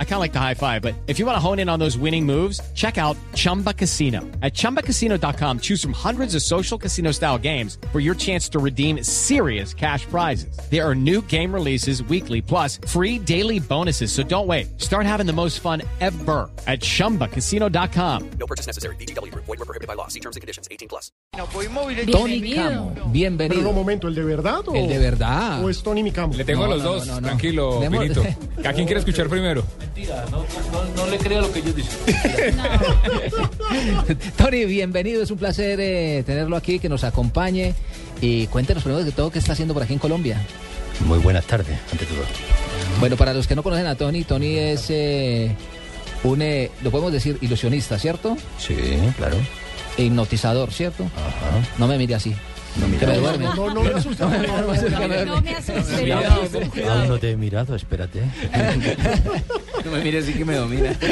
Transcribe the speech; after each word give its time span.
I 0.00 0.04
kind 0.04 0.14
of 0.14 0.20
like 0.20 0.32
the 0.32 0.40
high 0.40 0.54
five, 0.54 0.82
but 0.82 0.94
if 1.06 1.20
you 1.20 1.26
want 1.26 1.36
to 1.36 1.40
hone 1.40 1.60
in 1.60 1.68
on 1.68 1.78
those 1.78 1.96
winning 1.96 2.26
moves, 2.26 2.60
check 2.74 2.98
out 2.98 3.16
Chumba 3.36 3.72
Casino. 3.72 4.22
At 4.42 4.54
ChumbaCasino.com, 4.54 5.60
choose 5.60 5.80
from 5.80 5.92
hundreds 5.92 6.34
of 6.34 6.42
social 6.42 6.76
casino 6.78 7.12
style 7.12 7.38
games 7.38 7.78
for 7.92 8.00
your 8.00 8.16
chance 8.16 8.48
to 8.50 8.58
redeem 8.58 9.04
serious 9.04 9.72
cash 9.72 10.04
prizes. 10.06 10.58
There 10.68 10.84
are 10.84 10.96
new 10.96 11.22
game 11.28 11.54
releases 11.54 12.02
weekly, 12.02 12.42
plus 12.42 12.80
free 12.88 13.20
daily 13.20 13.60
bonuses. 13.60 14.10
So 14.10 14.24
don't 14.24 14.48
wait. 14.48 14.80
Start 14.80 15.06
having 15.06 15.26
the 15.26 15.32
most 15.32 15.60
fun 15.60 15.82
ever 16.00 16.50
at 16.66 16.80
ChumbaCasino.com. 16.80 18.30
No 18.40 18.46
purchase 18.46 18.66
necessary. 18.66 18.96
BGW. 18.96 19.32
Void 19.34 19.46
were 19.46 19.56
prohibited 19.64 19.86
by 19.86 19.94
law. 19.94 20.08
See 20.08 20.18
terms 20.20 20.34
and 20.34 20.40
conditions. 20.40 20.66
18 20.72 20.88
plus. 20.88 21.12
Tony 22.10 22.52
Camo, 22.54 22.90
bienvenido. 23.12 23.58
Pero 23.60 23.68
un 23.70 23.74
momento, 23.76 24.08
¿el 24.08 24.14
de 24.14 24.24
verdad 24.24 24.66
o, 24.66 24.74
El 24.74 24.88
de 24.88 24.98
verdad. 24.98 25.62
o 25.62 25.68
es 25.70 25.80
Tony 25.82 26.02
Micamo? 26.02 26.34
Le 26.34 26.44
tengo 26.44 26.66
No, 26.66 26.72
a 26.72 26.74
los 26.76 26.82
no, 26.82 26.92
dos, 26.94 27.06
no, 27.06 27.14
no, 27.14 27.20
no. 27.20 27.26
tranquilo, 27.28 27.80
Demos- 27.80 28.00
Pinito. 28.02 28.22
¿A 28.68 28.72
quién 28.72 28.86
quiere 28.86 28.98
escuchar 29.00 29.28
primero? 29.28 29.62
Mentira, 29.98 30.24
no, 30.30 30.44
no, 30.72 30.84
no 30.94 31.06
le 31.10 31.18
crea 31.18 31.40
lo 31.40 31.52
que 31.52 31.58
ellos 31.58 31.74
dicen. 31.74 31.98
Tony, 34.36 34.64
bienvenido. 34.64 35.24
Es 35.24 35.32
un 35.32 35.38
placer 35.38 35.80
eh, 35.80 36.22
tenerlo 36.24 36.56
aquí, 36.56 36.78
que 36.78 36.88
nos 36.88 37.02
acompañe. 37.02 37.74
Y 38.20 38.46
cuéntenos 38.46 38.84
primero 38.84 39.04
de 39.04 39.10
todo 39.10 39.30
qué 39.30 39.40
está 39.40 39.54
haciendo 39.54 39.74
por 39.74 39.82
aquí 39.82 39.94
en 39.94 39.98
Colombia. 39.98 40.40
Muy 41.00 41.18
buenas 41.18 41.44
tardes, 41.46 41.76
ante 41.90 42.06
todo. 42.06 42.20
Bueno, 43.00 43.16
para 43.16 43.34
los 43.34 43.48
que 43.48 43.56
no 43.56 43.64
conocen 43.64 43.88
a 43.88 43.96
Tony, 43.96 44.22
Tony 44.22 44.56
es 44.56 44.86
eh, 44.90 45.50
un, 46.22 46.42
eh, 46.42 46.70
lo 46.84 46.92
podemos 46.92 47.12
decir, 47.12 47.36
ilusionista, 47.40 47.98
¿cierto? 47.98 48.36
Sí, 48.58 48.76
claro. 49.16 49.36
E 49.96 50.04
hipnotizador, 50.04 50.72
¿cierto? 50.72 51.10
Ajá. 51.16 51.66
No 51.76 51.88
me 51.88 51.98
mire 51.98 52.14
así. 52.14 52.32
mira. 52.76 53.00
que 53.00 53.06
me 53.06 53.14
No, 53.14 53.20
duerme. 53.20 53.44
no, 53.46 53.54
no, 53.56 53.74
no 53.74 53.82
me 53.82 54.00
favor. 54.00 54.48
No 55.26 55.40
me 55.42 55.54
asustes. 55.54 56.84
Aún 56.88 57.08
no 57.08 57.18
te 57.18 57.32
he 57.32 57.36
mirado, 57.36 57.74
espérate. 57.74 58.22
No 59.88 59.96
me 59.96 60.04
mires 60.04 60.24
así 60.24 60.34
que 60.34 60.44
me 60.44 60.54
domina. 60.54 60.94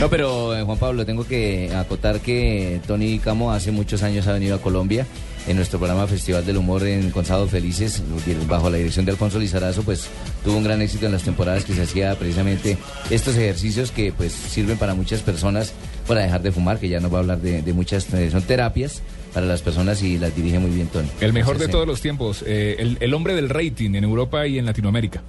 No, 0.00 0.10
pero 0.10 0.56
eh, 0.56 0.64
Juan 0.64 0.76
Pablo, 0.76 1.06
tengo 1.06 1.24
que 1.24 1.72
acotar 1.72 2.18
que 2.18 2.80
Tony 2.84 3.20
Camo 3.20 3.52
hace 3.52 3.70
muchos 3.70 4.02
años 4.02 4.26
ha 4.26 4.32
venido 4.32 4.56
a 4.56 4.60
Colombia 4.60 5.06
en 5.46 5.56
nuestro 5.56 5.78
programa 5.78 6.08
Festival 6.08 6.44
del 6.44 6.56
Humor 6.56 6.84
en 6.84 7.10
Con 7.10 7.24
Sábado 7.24 7.46
Felices, 7.46 8.02
bajo 8.48 8.70
la 8.70 8.78
dirección 8.78 9.04
de 9.04 9.12
Alfonso 9.12 9.38
Lizarazo, 9.38 9.84
pues 9.84 10.08
tuvo 10.42 10.56
un 10.56 10.64
gran 10.64 10.82
éxito 10.82 11.06
en 11.06 11.12
las 11.12 11.22
temporadas 11.22 11.64
que 11.64 11.74
se 11.74 11.82
hacía 11.82 12.12
precisamente 12.18 12.76
estos 13.08 13.36
ejercicios 13.36 13.92
que 13.92 14.12
pues 14.12 14.32
sirven 14.32 14.78
para 14.78 14.94
muchas 14.94 15.22
personas 15.22 15.72
para 16.08 16.22
dejar 16.22 16.42
de 16.42 16.50
fumar, 16.50 16.80
que 16.80 16.88
ya 16.88 16.98
nos 16.98 17.12
va 17.12 17.18
a 17.18 17.20
hablar 17.20 17.38
de, 17.40 17.62
de 17.62 17.72
muchas, 17.72 18.12
eh, 18.14 18.32
son 18.32 18.42
terapias 18.42 19.00
para 19.32 19.46
las 19.46 19.62
personas 19.62 20.02
y 20.02 20.18
las 20.18 20.34
dirige 20.34 20.58
muy 20.58 20.72
bien 20.72 20.88
Tony. 20.88 21.08
El 21.20 21.32
mejor 21.32 21.58
de 21.58 21.68
todos 21.68 21.86
los 21.86 22.00
tiempos, 22.00 22.42
eh, 22.44 22.74
el, 22.80 22.98
el 22.98 23.14
hombre 23.14 23.36
del 23.36 23.48
rating 23.48 23.94
en 23.94 24.02
Europa 24.02 24.44
y 24.48 24.58
en 24.58 24.66
Latinoamérica. 24.66 25.22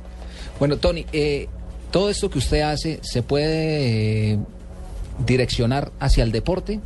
Bueno, 0.60 0.78
Tony, 0.78 1.06
eh, 1.12 1.48
todo 1.96 2.10
esto 2.10 2.30
que 2.30 2.40
usted 2.40 2.60
hace, 2.60 3.00
¿se 3.04 3.24
puede 3.24 4.34
eh, 4.34 4.40
direccionar 5.26 5.94
hacia 6.02 6.26
el 6.26 6.34
deporte? 6.34 6.82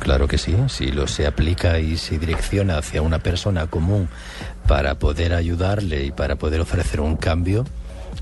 Claro 0.00 0.28
que 0.28 0.36
sí, 0.36 0.54
si 0.68 0.88
lo 0.92 1.06
se 1.06 1.26
aplica 1.26 1.78
y 1.78 1.96
se 1.96 2.18
direcciona 2.18 2.76
hacia 2.76 3.00
una 3.00 3.20
persona 3.20 3.68
común 3.68 4.06
para 4.68 4.96
poder 4.98 5.32
ayudarle 5.32 6.04
y 6.04 6.10
para 6.12 6.36
poder 6.36 6.60
ofrecer 6.60 7.00
un 7.00 7.16
cambio, 7.16 7.64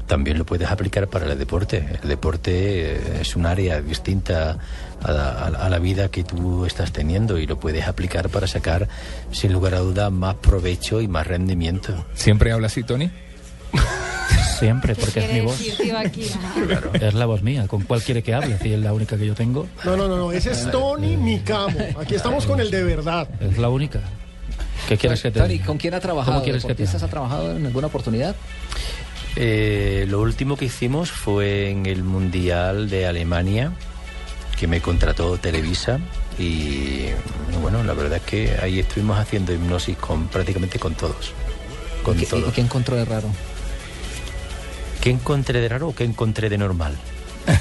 también 0.06 0.38
lo 0.38 0.46
puedes 0.46 0.70
aplicar 0.70 1.08
para 1.08 1.26
el 1.32 1.36
deporte. 1.36 1.84
El 2.04 2.08
deporte 2.08 2.52
eh, 2.94 3.00
es 3.22 3.34
un 3.34 3.44
área 3.46 3.80
distinta 3.80 4.58
a 5.02 5.10
la, 5.10 5.30
a 5.46 5.50
la- 5.50 5.58
a 5.58 5.68
la 5.70 5.78
vida 5.80 6.08
que 6.08 6.22
tú 6.22 6.66
estás 6.66 6.92
teniendo 6.92 7.36
y 7.38 7.46
lo 7.48 7.58
puedes 7.58 7.88
aplicar 7.88 8.28
para 8.28 8.46
sacar, 8.46 8.86
sin 9.32 9.52
lugar 9.52 9.74
a 9.74 9.80
duda, 9.80 10.08
más 10.10 10.36
provecho 10.36 11.00
y 11.00 11.08
más 11.08 11.26
rendimiento. 11.26 12.06
¿Siempre 12.14 12.52
habla 12.52 12.68
así, 12.68 12.84
Tony? 12.84 13.10
Siempre, 14.62 14.94
porque 14.94 15.20
es 15.24 15.32
mi 15.32 15.40
voz. 15.40 15.60
Es 17.00 17.14
la 17.14 17.26
voz 17.26 17.42
mía. 17.42 17.66
¿Con 17.66 17.82
cuál 17.82 18.00
quiere 18.00 18.22
que 18.22 18.32
hable? 18.32 18.56
Si 18.58 18.72
es 18.72 18.78
la 18.78 18.92
única 18.92 19.16
que 19.16 19.26
yo 19.26 19.34
tengo, 19.34 19.66
No, 19.84 19.96
no, 19.96 20.06
no, 20.06 20.16
no, 20.16 20.30
ese 20.30 20.52
es 20.52 20.70
Tony 20.70 21.16
Micamo. 21.16 21.78
Aquí 22.00 22.14
estamos 22.14 22.46
con 22.46 22.60
el 22.60 22.70
de 22.70 22.84
verdad. 22.84 23.28
es 23.40 23.58
la 23.58 23.68
única. 23.68 24.00
¿Qué 24.88 24.96
quieres 24.96 25.20
que 25.20 25.30
te 25.30 25.40
Tony? 25.40 25.58
¿con 25.58 25.78
quién 25.78 25.94
ha 25.94 26.00
trabajado? 26.00 26.34
¿Cómo 26.34 26.44
quieres 26.44 26.62
que 26.62 26.68
te 26.68 26.82
¿Deportistas 26.82 27.02
ha 27.02 27.08
trabajado 27.08 27.56
en 27.56 27.66
alguna 27.66 27.88
oportunidad? 27.88 28.36
Eh, 29.34 30.06
lo 30.08 30.20
último 30.20 30.56
que 30.56 30.66
hicimos 30.66 31.10
fue 31.10 31.70
en 31.70 31.86
el 31.86 32.04
Mundial 32.04 32.88
de 32.88 33.06
Alemania, 33.06 33.72
que 34.58 34.68
me 34.68 34.80
contrató 34.80 35.38
Televisa. 35.38 35.98
Y 36.38 37.06
bueno, 37.60 37.82
la 37.82 37.94
verdad 37.94 38.18
es 38.18 38.22
que 38.22 38.56
ahí 38.62 38.78
estuvimos 38.78 39.18
haciendo 39.18 39.52
hipnosis 39.52 39.96
con 39.96 40.28
prácticamente 40.28 40.78
con 40.78 40.94
todos. 40.94 41.32
Con 42.04 42.16
¿Qué, 42.16 42.26
todos. 42.26 42.48
¿Y 42.48 42.52
qué 42.52 42.60
encontró 42.60 42.96
de 42.96 43.04
raro? 43.04 43.28
¿Qué 45.02 45.10
encontré 45.10 45.60
de 45.60 45.68
raro 45.68 45.88
o 45.88 45.94
qué 45.94 46.04
encontré 46.04 46.48
de 46.48 46.56
normal? 46.56 46.94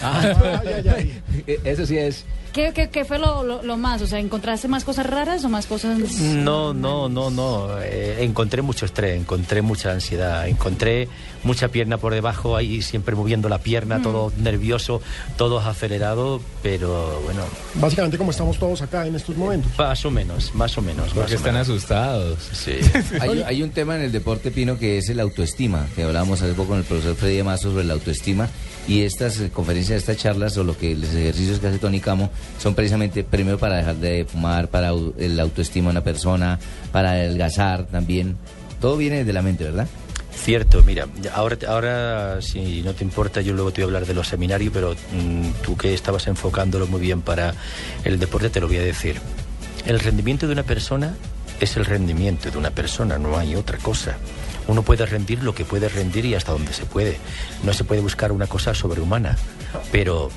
Ay, 0.04 0.32
ay, 0.68 0.88
ay. 0.96 1.22
Eh, 1.48 1.60
Eso 1.64 1.88
sí 1.88 1.98
es. 1.98 2.24
¿Qué, 2.54 2.72
qué, 2.74 2.90
qué 2.90 3.06
fue 3.06 3.18
lo, 3.18 3.44
lo, 3.44 3.64
lo 3.64 3.78
más? 3.78 4.02
O 4.02 4.08
sea, 4.08 4.20
¿encontraste 4.20 4.68
más 4.68 4.84
cosas 4.84 5.06
raras 5.06 5.44
o 5.46 5.50
más 5.50 5.66
cosas...? 5.68 5.98
No, 6.20 6.74
no, 6.74 7.08
no, 7.08 7.30
no. 7.30 7.80
Eh, 7.82 8.18
encontré 8.24 8.62
mucho 8.62 8.86
estrés, 8.86 9.18
encontré 9.20 9.62
mucha 9.62 9.92
ansiedad, 9.92 10.48
encontré 10.48 11.08
mucha 11.44 11.70
pierna 11.70 11.98
por 11.98 12.14
debajo, 12.14 12.56
ahí 12.56 12.82
siempre 12.82 13.16
moviendo 13.16 13.48
la 13.50 13.60
pierna, 13.60 14.02
todo 14.02 14.32
nervioso, 14.38 15.02
todo 15.38 15.60
acelerado, 15.60 16.42
pero 16.62 17.22
bueno, 17.24 17.42
Básicamente 17.76 18.18
como 18.18 18.32
estamos 18.32 18.58
todos 18.60 18.82
acá 18.82 19.08
en 19.08 19.16
estos 19.16 19.36
momentos. 19.38 19.72
más 19.78 20.06
o 20.06 20.12
menos, 20.12 20.54
más 20.54 20.78
o 20.78 20.82
menos. 20.82 21.14
Porque 21.14 21.36
están 21.36 21.54
menos. 21.54 21.70
asustados. 21.70 22.38
Sí. 22.52 22.74
Hay, 23.22 23.44
hay 23.46 23.64
un 23.64 23.72
tema 23.72 23.96
en 23.96 24.02
el 24.02 24.12
deporte, 24.12 24.52
Pino, 24.52 24.78
que 24.78 24.98
es 24.98 25.10
el 25.10 25.20
autoestima, 25.20 25.88
que 25.96 26.04
hablábamos 26.04 26.42
hace 26.42 26.54
poco 26.54 26.70
con 26.70 26.80
el 26.80 26.84
profesor 26.84 27.16
Freddy 27.16 27.44
más 27.44 27.62
sobre 27.62 27.84
la 27.84 27.94
autoestima. 27.94 28.50
Y 28.88 29.04
estas 29.04 29.40
conferencias, 29.54 30.00
estas 30.00 30.18
charlas 30.18 30.58
o 30.58 30.64
lo 30.64 30.76
que 30.76 30.96
los 30.96 31.10
ejercicios 31.14 31.60
que 31.60 31.68
hace 31.68 31.78
Tony 31.78 32.00
Camo 32.00 32.32
son 32.60 32.76
precisamente 32.76 33.24
primero 33.24 33.58
para 33.58 33.78
dejar 33.78 33.96
de 33.96 34.26
fumar, 34.26 34.70
para 34.70 34.90
el 34.90 35.40
autoestima 35.40 35.88
de 35.88 35.92
una 35.92 36.04
persona, 36.04 36.60
para 36.92 37.12
adelgazar 37.12 37.86
también. 37.86 38.38
Todo 38.80 38.98
viene 38.98 39.24
de 39.24 39.34
la 39.34 39.42
mente, 39.42 39.64
¿verdad? 39.64 39.88
Cierto, 40.34 40.82
mira, 40.84 41.08
ahora, 41.34 41.58
ahora 41.68 42.42
si 42.42 42.82
no 42.82 42.94
te 42.94 43.04
importa, 43.04 43.42
yo 43.42 43.54
luego 43.54 43.72
te 43.72 43.82
voy 43.82 43.84
a 43.84 43.88
hablar 43.88 44.06
de 44.06 44.14
los 44.14 44.28
seminarios, 44.28 44.72
pero 44.74 44.94
mm, 44.94 45.62
tú 45.62 45.76
que 45.78 45.94
estabas 45.94 46.26
enfocándolo 46.28 46.88
muy 46.88 47.02
bien 47.02 47.22
para 47.22 47.54
el 48.04 48.18
deporte, 48.18 48.50
te 48.50 48.60
lo 48.60 48.68
voy 48.68 48.78
a 48.78 48.82
decir. 48.82 49.20
El 49.86 50.00
rendimiento 50.00 50.48
de 50.48 50.54
una 50.54 50.64
persona 50.64 51.16
es 51.60 51.78
el 51.78 51.86
rendimiento 51.86 52.50
de 52.50 52.58
una 52.58 52.72
persona, 52.72 53.20
no 53.20 53.38
hay 53.38 53.56
otra 53.56 53.78
cosa. 53.78 54.18
Uno 54.68 54.84
puede 54.84 55.06
rendir 55.06 55.44
lo 55.44 55.54
que 55.54 55.66
puede 55.66 55.90
rendir 55.90 56.26
y 56.26 56.34
hasta 56.34 56.54
donde 56.54 56.74
se 56.74 56.86
puede. 56.86 57.18
No 57.64 57.74
se 57.74 57.84
puede 57.84 58.02
buscar 58.02 58.32
una 58.32 58.48
cosa 58.48 58.74
sobrehumana, 58.74 59.38
pero 59.92 60.32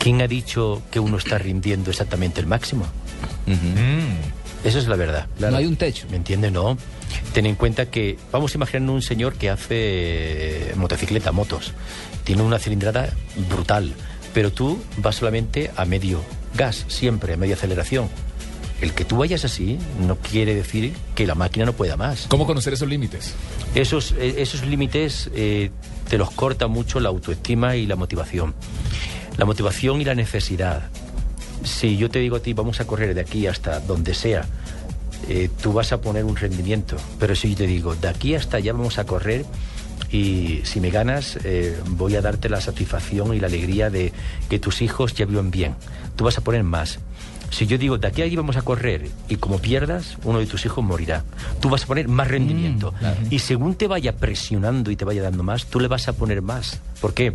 ¿quién 0.00 0.20
ha 0.22 0.26
dicho 0.26 0.82
que 0.90 0.98
uno 0.98 1.18
está 1.18 1.38
rindiendo 1.38 1.90
exactamente 1.90 2.40
el 2.40 2.46
máximo? 2.46 2.86
Mm. 3.46 4.66
Eso 4.66 4.78
es 4.78 4.88
la 4.88 4.96
verdad. 4.96 5.28
No 5.38 5.56
hay 5.56 5.66
un 5.66 5.76
techo. 5.76 6.06
¿Me 6.10 6.16
entiende? 6.16 6.50
No. 6.50 6.76
Ten 7.32 7.46
en 7.46 7.54
cuenta 7.54 7.86
que 7.86 8.18
vamos 8.32 8.54
a 8.54 8.58
imaginar 8.58 8.90
un 8.90 9.02
señor 9.02 9.34
que 9.34 9.50
hace 9.50 10.72
motocicleta, 10.76 11.30
motos. 11.32 11.72
Tiene 12.24 12.42
una 12.42 12.58
cilindrada 12.58 13.10
brutal, 13.48 13.92
pero 14.34 14.52
tú 14.52 14.82
vas 14.96 15.16
solamente 15.16 15.70
a 15.76 15.84
medio 15.84 16.20
gas, 16.54 16.84
siempre 16.88 17.34
a 17.34 17.36
media 17.36 17.54
aceleración. 17.54 18.08
El 18.80 18.94
que 18.94 19.04
tú 19.04 19.18
vayas 19.18 19.44
así 19.44 19.78
no 20.06 20.16
quiere 20.16 20.54
decir 20.54 20.94
que 21.14 21.26
la 21.26 21.34
máquina 21.34 21.66
no 21.66 21.74
pueda 21.74 21.96
más. 21.96 22.26
¿Cómo 22.28 22.46
conocer 22.46 22.72
esos 22.72 22.88
límites? 22.88 23.34
Esos, 23.74 24.12
eh, 24.12 24.36
esos 24.38 24.64
límites 24.64 25.30
eh, 25.34 25.70
te 26.08 26.16
los 26.16 26.30
corta 26.30 26.66
mucho 26.66 26.98
la 27.00 27.10
autoestima 27.10 27.76
y 27.76 27.86
la 27.86 27.96
motivación. 27.96 28.54
La 29.40 29.46
motivación 29.46 30.02
y 30.02 30.04
la 30.04 30.14
necesidad. 30.14 30.82
Si 31.64 31.96
yo 31.96 32.10
te 32.10 32.18
digo 32.18 32.36
a 32.36 32.40
ti, 32.40 32.52
vamos 32.52 32.78
a 32.80 32.86
correr 32.86 33.14
de 33.14 33.22
aquí 33.22 33.46
hasta 33.46 33.80
donde 33.80 34.12
sea, 34.12 34.44
eh, 35.30 35.48
tú 35.62 35.72
vas 35.72 35.92
a 35.92 36.02
poner 36.02 36.26
un 36.26 36.36
rendimiento. 36.36 36.98
Pero 37.18 37.34
si 37.34 37.48
yo 37.48 37.56
te 37.56 37.66
digo, 37.66 37.94
de 37.94 38.08
aquí 38.08 38.34
hasta 38.34 38.58
allá 38.58 38.74
vamos 38.74 38.98
a 38.98 39.06
correr 39.06 39.46
y 40.12 40.60
si 40.64 40.78
me 40.80 40.90
ganas, 40.90 41.38
eh, 41.42 41.74
voy 41.86 42.16
a 42.16 42.20
darte 42.20 42.50
la 42.50 42.60
satisfacción 42.60 43.32
y 43.32 43.40
la 43.40 43.46
alegría 43.46 43.88
de 43.88 44.12
que 44.50 44.58
tus 44.58 44.82
hijos 44.82 45.14
ya 45.14 45.24
vivan 45.24 45.50
bien. 45.50 45.74
Tú 46.16 46.24
vas 46.24 46.36
a 46.36 46.42
poner 46.42 46.62
más. 46.62 46.98
Si 47.48 47.66
yo 47.66 47.78
digo, 47.78 47.96
de 47.96 48.08
aquí 48.08 48.20
a 48.20 48.26
allí 48.26 48.36
vamos 48.36 48.58
a 48.58 48.62
correr 48.62 49.08
y 49.30 49.36
como 49.36 49.58
pierdas, 49.58 50.18
uno 50.22 50.38
de 50.38 50.44
tus 50.44 50.66
hijos 50.66 50.84
morirá. 50.84 51.24
Tú 51.60 51.70
vas 51.70 51.84
a 51.84 51.86
poner 51.86 52.08
más 52.08 52.28
rendimiento. 52.28 52.92
Y 53.30 53.38
según 53.38 53.74
te 53.74 53.86
vaya 53.86 54.16
presionando 54.16 54.90
y 54.90 54.96
te 54.96 55.06
vaya 55.06 55.22
dando 55.22 55.42
más, 55.44 55.64
tú 55.64 55.80
le 55.80 55.88
vas 55.88 56.08
a 56.08 56.12
poner 56.12 56.42
más. 56.42 56.78
¿Por 57.00 57.14
qué? 57.14 57.32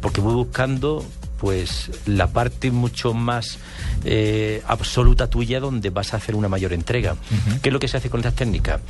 Porque 0.00 0.20
voy 0.20 0.34
buscando 0.34 1.04
pues 1.38 1.90
la 2.06 2.26
parte 2.28 2.70
mucho 2.70 3.14
más 3.14 3.58
eh, 4.04 4.62
absoluta 4.66 5.28
tuya 5.28 5.60
donde 5.60 5.90
vas 5.90 6.12
a 6.14 6.18
hacer 6.18 6.34
una 6.34 6.48
mayor 6.48 6.72
entrega. 6.72 7.16
¿Qué 7.62 7.68
es 7.68 7.72
lo 7.72 7.78
que 7.78 7.88
se 7.88 7.96
hace 7.96 8.10
con 8.10 8.20
estas 8.20 8.34
técnicas? 8.34 8.80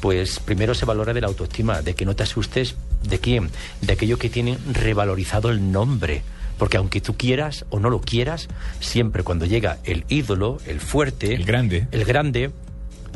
Pues 0.00 0.38
primero 0.40 0.74
se 0.74 0.86
valora 0.86 1.12
de 1.12 1.20
la 1.20 1.26
autoestima, 1.26 1.82
de 1.82 1.94
que 1.94 2.06
no 2.06 2.16
te 2.16 2.22
asustes 2.22 2.76
de 3.02 3.18
quién, 3.18 3.50
de 3.82 3.92
aquellos 3.92 4.18
que 4.18 4.30
tienen 4.30 4.58
revalorizado 4.72 5.50
el 5.50 5.72
nombre. 5.72 6.22
Porque 6.58 6.76
aunque 6.76 7.00
tú 7.00 7.16
quieras 7.16 7.64
o 7.70 7.80
no 7.80 7.90
lo 7.90 8.00
quieras, 8.00 8.48
siempre 8.80 9.22
cuando 9.22 9.46
llega 9.46 9.78
el 9.84 10.04
ídolo, 10.08 10.58
el 10.66 10.80
fuerte, 10.80 11.34
El 11.34 11.44
grande. 11.44 11.86
el 11.90 12.04
grande, 12.04 12.50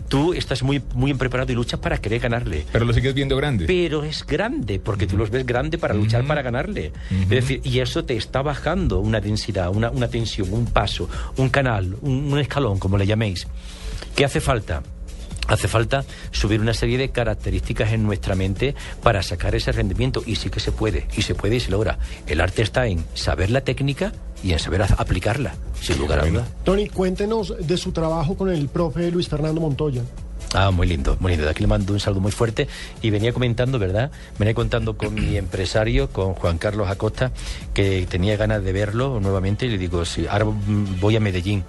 tú 0.09 0.33
estás 0.35 0.63
muy, 0.63 0.83
muy 0.95 1.15
preparado 1.15 1.53
y 1.53 1.55
luchas 1.55 1.81
para 1.81 1.99
querer 1.99 2.21
ganarle. 2.21 2.65
Pero 2.73 2.85
lo 2.85 2.93
sigues 2.93 3.15
viendo 3.15 3.37
grande. 3.37 3.67
Pero 3.67 4.05
es 4.05 4.25
grande, 4.27 4.79
porque 4.79 5.07
tú 5.07 5.17
los 5.17 5.31
ves 5.31 5.47
grande 5.47 5.79
para 5.79 5.95
luchar 5.95 6.25
para 6.27 6.43
ganarle. 6.43 6.93
Es 7.11 7.29
decir, 7.29 7.61
y 7.65 7.81
eso 7.81 8.05
te 8.05 8.17
está 8.17 8.43
bajando 8.43 9.01
una 9.01 9.21
densidad, 9.21 9.71
una, 9.71 9.91
una 9.91 10.09
tensión, 10.09 10.53
un 10.53 10.67
paso, 10.67 11.09
un 11.37 11.49
canal, 11.49 11.97
un, 12.03 12.33
un 12.33 12.39
escalón, 12.39 12.79
como 12.79 12.99
le 12.99 13.07
llaméis. 13.07 13.47
¿Qué 14.15 14.25
hace 14.25 14.41
falta? 14.41 14.83
Hace 15.47 15.69
falta 15.69 16.05
subir 16.31 16.61
una 16.61 16.75
serie 16.75 16.99
de 16.99 17.11
características 17.11 17.93
en 17.93 18.03
nuestra 18.03 18.35
mente 18.35 18.75
para 19.03 19.23
sacar 19.23 19.55
ese 19.55 19.73
rendimiento. 19.73 20.23
Y 20.27 20.37
sí 20.37 20.51
que 20.51 20.61
se 20.61 20.73
puede, 20.73 21.07
y 21.17 21.23
se 21.23 21.35
puede 21.35 21.57
y 21.57 21.61
se 21.61 21.71
logra. 21.71 21.99
El 22.27 22.41
arte 22.41 22.63
está 22.63 22.87
en 22.87 23.05
saber 23.15 23.51
la 23.51 23.61
técnica 23.63 24.13
y 24.43 24.53
en 24.53 24.59
saber 24.59 24.83
aplicarla, 24.83 25.55
sin 25.81 25.99
lugar 25.99 26.21
a 26.21 26.27
duda. 26.27 26.47
Tony, 26.65 26.89
cuéntenos 26.89 27.55
de 27.59 27.77
su 27.77 27.93
trabajo 27.93 28.37
con 28.37 28.51
el 28.51 28.69
profe 28.69 29.11
Luis 29.11 29.29
Fernando 29.29 29.61
Montoya. 29.61 30.03
Ah, 30.57 30.71
muy 30.71 30.87
lindo, 30.87 31.17
muy 31.19 31.33
lindo. 31.33 31.45
De 31.45 31.51
aquí 31.51 31.63
le 31.63 31.67
mando 31.67 31.93
un 31.93 31.99
saludo 31.99 32.21
muy 32.21 32.31
fuerte. 32.31 32.69
Y 33.03 33.11
venía 33.11 33.33
comentando, 33.33 33.79
¿verdad? 33.81 34.13
Venía 34.39 34.55
contando 34.55 34.97
con 34.97 35.13
mi 35.15 35.37
empresario, 35.37 36.09
con 36.11 36.35
Juan 36.35 36.59
Carlos 36.59 36.89
Acosta, 36.89 37.33
que 37.75 38.07
tenía 38.09 38.37
ganas 38.37 38.63
de 38.63 38.73
verlo 38.73 39.19
nuevamente. 39.21 39.67
Y 39.67 39.71
le 39.71 39.79
digo, 39.79 40.05
sí, 40.05 40.27
ahora 40.31 40.47
voy 41.01 41.17
a 41.17 41.21
Medellín. 41.21 41.65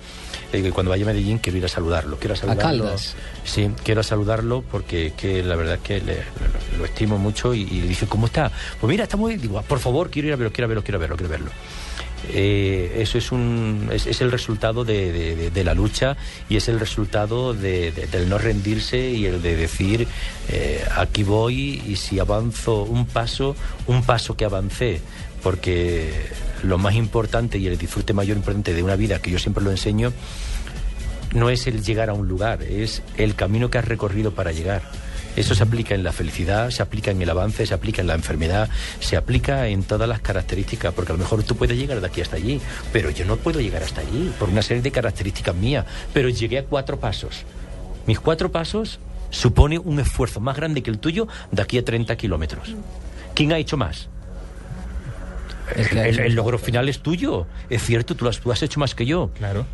Le 0.52 0.58
digo, 0.60 0.70
y 0.70 0.72
cuando 0.72 0.92
vaya 0.92 1.04
a 1.04 1.08
Medellín 1.08 1.40
quiero 1.40 1.58
ir 1.58 1.66
a 1.66 1.68
saludarlo. 1.68 2.18
Quiero 2.20 2.36
saludarlo. 2.36 2.62
Sí, 3.44 3.72
quiero 3.84 4.04
saludarlo 4.04 4.64
porque 4.72 5.14
que 5.18 5.42
la 5.44 5.56
verdad 5.56 5.76
es 5.76 5.82
que 5.82 6.00
le- 6.02 6.18
lo, 6.18 6.78
lo 6.80 6.86
estimo 6.86 7.18
mucho. 7.18 7.56
Y, 7.56 7.62
y 7.64 7.82
le 7.82 7.88
dije, 7.88 8.06
¿cómo 8.06 8.28
está? 8.28 8.52
Pues 8.80 8.88
mira, 8.90 9.06
está 9.06 9.18
muy 9.18 9.30
bien. 9.32 9.42
Digo, 9.42 9.58
"Ah, 9.58 9.64
por 9.64 9.80
favor, 9.80 10.12
quiero 10.12 10.28
ir 10.28 10.34
a 10.34 10.38
verlo, 10.38 10.54
quiero 10.54 10.68
verlo, 10.68 10.84
quiero 10.84 11.00
verlo, 11.00 11.16
quiero 11.18 11.30
verlo. 11.32 11.50
Eh, 12.30 12.98
eso 13.02 13.18
es, 13.18 13.32
un, 13.32 13.90
es, 13.92 14.22
el 14.22 14.32
resultado 14.32 14.84
de, 14.84 15.52
la 15.64 15.74
lucha 15.74 16.18
y 16.50 16.58
es 16.58 16.68
el 16.68 16.80
resultado 16.80 17.54
de- 17.54 17.92
de- 17.92 18.08
del 18.08 18.28
no 18.30 18.38
rendirse 18.38 19.12
y 19.12 19.26
el 19.26 19.42
de 19.42 19.56
decir 19.56 20.08
eh, 20.50 20.84
aquí 20.96 21.24
voy 21.24 21.82
y 21.88 21.96
si 21.98 22.20
avanzo 22.20 22.84
un 22.84 23.06
paso, 23.06 23.56
un 23.88 24.04
paso 24.04 24.36
que 24.36 24.46
avancé, 24.46 25.02
porque 25.44 26.12
lo 26.64 26.78
más 26.78 26.96
importante 26.96 27.58
y 27.58 27.68
el 27.68 27.78
disfrute 27.78 28.14
mayor 28.14 28.38
importante 28.38 28.74
de 28.74 28.82
una 28.84 28.96
vida, 28.96 29.20
que 29.20 29.32
yo 29.32 29.40
siempre 29.40 29.64
lo 29.64 29.72
enseño, 29.72 30.12
no 31.34 31.50
es 31.50 31.68
el 31.68 31.84
llegar 31.84 32.10
a 32.10 32.14
un 32.14 32.28
lugar, 32.28 32.64
es 32.64 33.02
el 33.18 33.36
camino 33.36 33.70
que 33.70 33.78
has 33.78 33.86
recorrido 33.86 34.32
para 34.32 34.52
llegar. 34.52 34.84
Eso 35.36 35.56
se 35.56 35.64
aplica 35.64 35.96
en 35.96 36.04
la 36.04 36.12
felicidad, 36.12 36.70
se 36.70 36.82
aplica 36.82 37.12
en 37.12 37.22
el 37.22 37.30
avance, 37.30 37.66
se 37.66 37.74
aplica 37.74 38.02
en 38.02 38.08
la 38.08 38.14
enfermedad, 38.14 38.70
se 39.00 39.18
aplica 39.18 39.68
en 39.68 39.84
todas 39.84 40.08
las 40.08 40.22
características, 40.22 40.94
porque 40.94 41.12
a 41.12 41.16
lo 41.16 41.20
mejor 41.20 41.44
tú 41.44 41.56
puedes 41.56 41.78
llegar 41.78 42.00
de 42.00 42.08
aquí 42.08 42.22
hasta 42.22 42.38
allí, 42.38 42.62
pero 42.94 43.10
yo 43.10 43.26
no 43.26 43.38
puedo 43.38 43.60
llegar 43.60 43.84
hasta 43.84 44.02
allí 44.02 44.32
por 44.40 44.50
una 44.50 44.62
serie 44.62 44.82
de 44.82 44.92
características 44.92 45.56
mías, 45.56 45.86
pero 46.14 46.30
llegué 46.30 46.60
a 46.60 46.64
cuatro 46.64 47.00
pasos. 47.00 47.44
Mis 48.08 48.20
cuatro 48.20 48.52
pasos 48.52 49.00
supone 49.30 49.80
un 49.80 50.00
esfuerzo 50.00 50.40
más 50.40 50.56
grande 50.56 50.84
que 50.84 50.92
el 50.92 51.00
tuyo 51.00 51.28
de 51.52 51.62
aquí 51.62 51.78
a 51.78 51.86
30 51.86 52.16
kilómetros. 52.16 52.76
¿Quién 53.34 53.52
ha 53.52 53.58
hecho 53.58 53.78
más? 53.78 54.10
El 55.76 56.36
logro 56.36 56.58
final 56.58 56.88
es 56.90 57.00
tuyo. 57.00 57.48
Es 57.70 57.84
cierto, 57.84 58.16
tú 58.16 58.26
lo 58.26 58.30
has, 58.30 58.40
tú 58.40 58.52
has 58.52 58.62
hecho 58.62 58.80
más 58.80 58.96
que 58.96 59.06
yo. 59.06 59.32
Claro. 59.34 59.66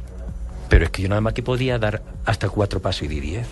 Pero 0.70 0.86
es 0.86 0.92
que 0.92 1.02
yo 1.02 1.10
nada 1.10 1.22
más 1.22 1.34
que 1.34 1.44
podía 1.44 1.78
dar 1.78 2.02
hasta 2.26 2.50
cuatro 2.50 2.82
pasos 2.82 3.04
y 3.04 3.08
di 3.08 3.20
diez. 3.20 3.48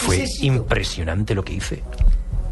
Fue 0.00 0.18
Necesito. 0.18 0.46
impresionante 0.46 1.34
lo 1.34 1.44
que 1.44 1.54
hice. 1.54 1.82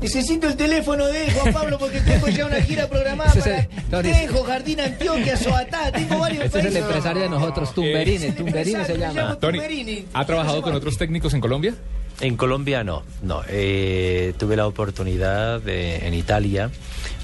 Necesito 0.01 0.47
el 0.47 0.57
teléfono 0.57 1.07
de 1.07 1.25
él, 1.25 1.33
Juan 1.33 1.53
Pablo, 1.53 1.79
porque 1.79 2.01
tengo 2.01 2.29
ya 2.29 2.47
una 2.47 2.61
gira 2.63 2.89
programada 2.89 3.33
para 3.35 3.69
Tony, 3.91 4.13
Tenjo, 4.13 4.45
Jardín, 4.45 4.81
Antioquia, 4.81 5.37
Soatá, 5.37 5.91
tengo 5.91 6.19
varios 6.19 6.45
Este 6.45 6.61
es 6.61 6.65
el 6.67 6.77
empresario 6.77 7.23
de 7.23 7.29
nosotros, 7.29 7.75
Tumberini. 7.75 8.31
Tumberini 8.31 8.85
se 8.85 8.97
llama. 8.97 9.37
Tony, 9.41 10.07
¿ha 10.13 10.25
trabajado 10.25 10.63
con 10.63 10.75
otros 10.75 10.97
técnicos 10.99 11.35
en 11.35 11.41
Colombia? 11.41 11.75
En 12.21 12.37
Colombia 12.37 12.85
no, 12.85 13.03
no. 13.23 13.43
Eh, 13.49 14.35
tuve 14.39 14.57
la 14.57 14.67
oportunidad 14.67 15.61
de, 15.61 16.07
en 16.07 16.15
Italia 16.15 16.71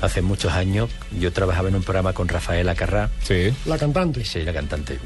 hace 0.00 0.23
muchos 0.23 0.53
años. 0.53 0.88
Yo 1.19 1.32
trabajaba 1.32 1.69
en 1.69 1.76
un 1.76 1.82
programa 1.82 2.12
con 2.12 2.29
Rafaela 2.29 2.75
Carrá. 2.75 3.11
Sí. 3.23 3.53
La 3.67 3.76
cantante. 3.76 4.25
Sí, 4.25 4.43
la 4.43 4.53
cantante. 4.53 4.99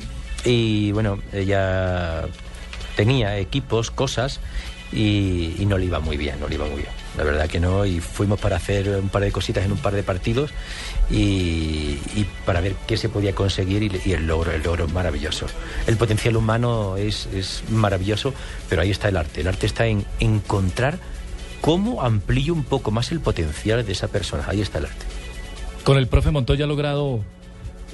Y 0.45 0.93
bueno, 0.93 1.19
ella 1.33 2.23
tenía 2.97 3.39
equipos, 3.39 3.91
cosas, 3.91 4.41
y, 4.93 5.65
no 5.67 5.77
le 5.77 5.87
iba 5.87 6.01
muy 6.01 6.17
bien, 6.17 6.41
no 6.41 6.49
le 6.49 6.55
iba 6.55 6.67
muy 6.67 6.83
bien. 6.83 6.93
La 7.17 7.25
verdad 7.25 7.49
que 7.49 7.61
no, 7.61 7.85
y 7.85 8.01
fuimos 8.01 8.41
para 8.41 8.57
hacer 8.57 8.89
un 8.89 9.09
par 9.09 9.23
de 9.23 9.33
cositas 9.33 9.65
en 9.65 9.73
un 9.73 9.79
par 9.79 9.95
de 9.95 10.03
partidos 10.03 10.51
y, 11.11 11.97
para 12.47 12.61
ver 12.61 12.75
qué 12.87 12.97
se 12.97 13.09
podía 13.09 13.35
conseguir 13.35 13.83
y, 13.83 14.01
y 14.05 14.13
el 14.13 14.27
logro, 14.27 14.53
el 14.53 14.63
logro 14.63 14.87
es 14.87 14.93
maravilloso. 14.93 15.47
El 15.87 15.97
potencial 15.97 16.37
humano 16.37 16.97
es, 16.97 17.29
es 17.35 17.65
maravilloso, 17.71 18.33
pero 18.69 18.83
ahí 18.83 18.91
está 18.91 19.09
el 19.09 19.17
arte. 19.17 19.41
El 19.43 19.49
arte 19.49 19.67
está 19.67 19.87
en 19.87 20.05
encontrar 20.21 20.99
cómo 21.61 22.03
amplío 22.03 22.55
un 22.55 22.65
poco 22.65 22.91
más 22.91 23.13
el 23.13 23.21
potencial 23.21 23.85
de 23.85 23.93
esa 23.93 24.09
persona. 24.09 24.45
Ahí 24.47 24.61
está 24.61 24.79
el 24.79 24.87
arte. 24.87 25.07
Con 25.85 25.97
el 25.97 26.07
profe 26.07 26.31
Montoya 26.31 26.65
ha 26.65 26.69
logrado 26.69 27.25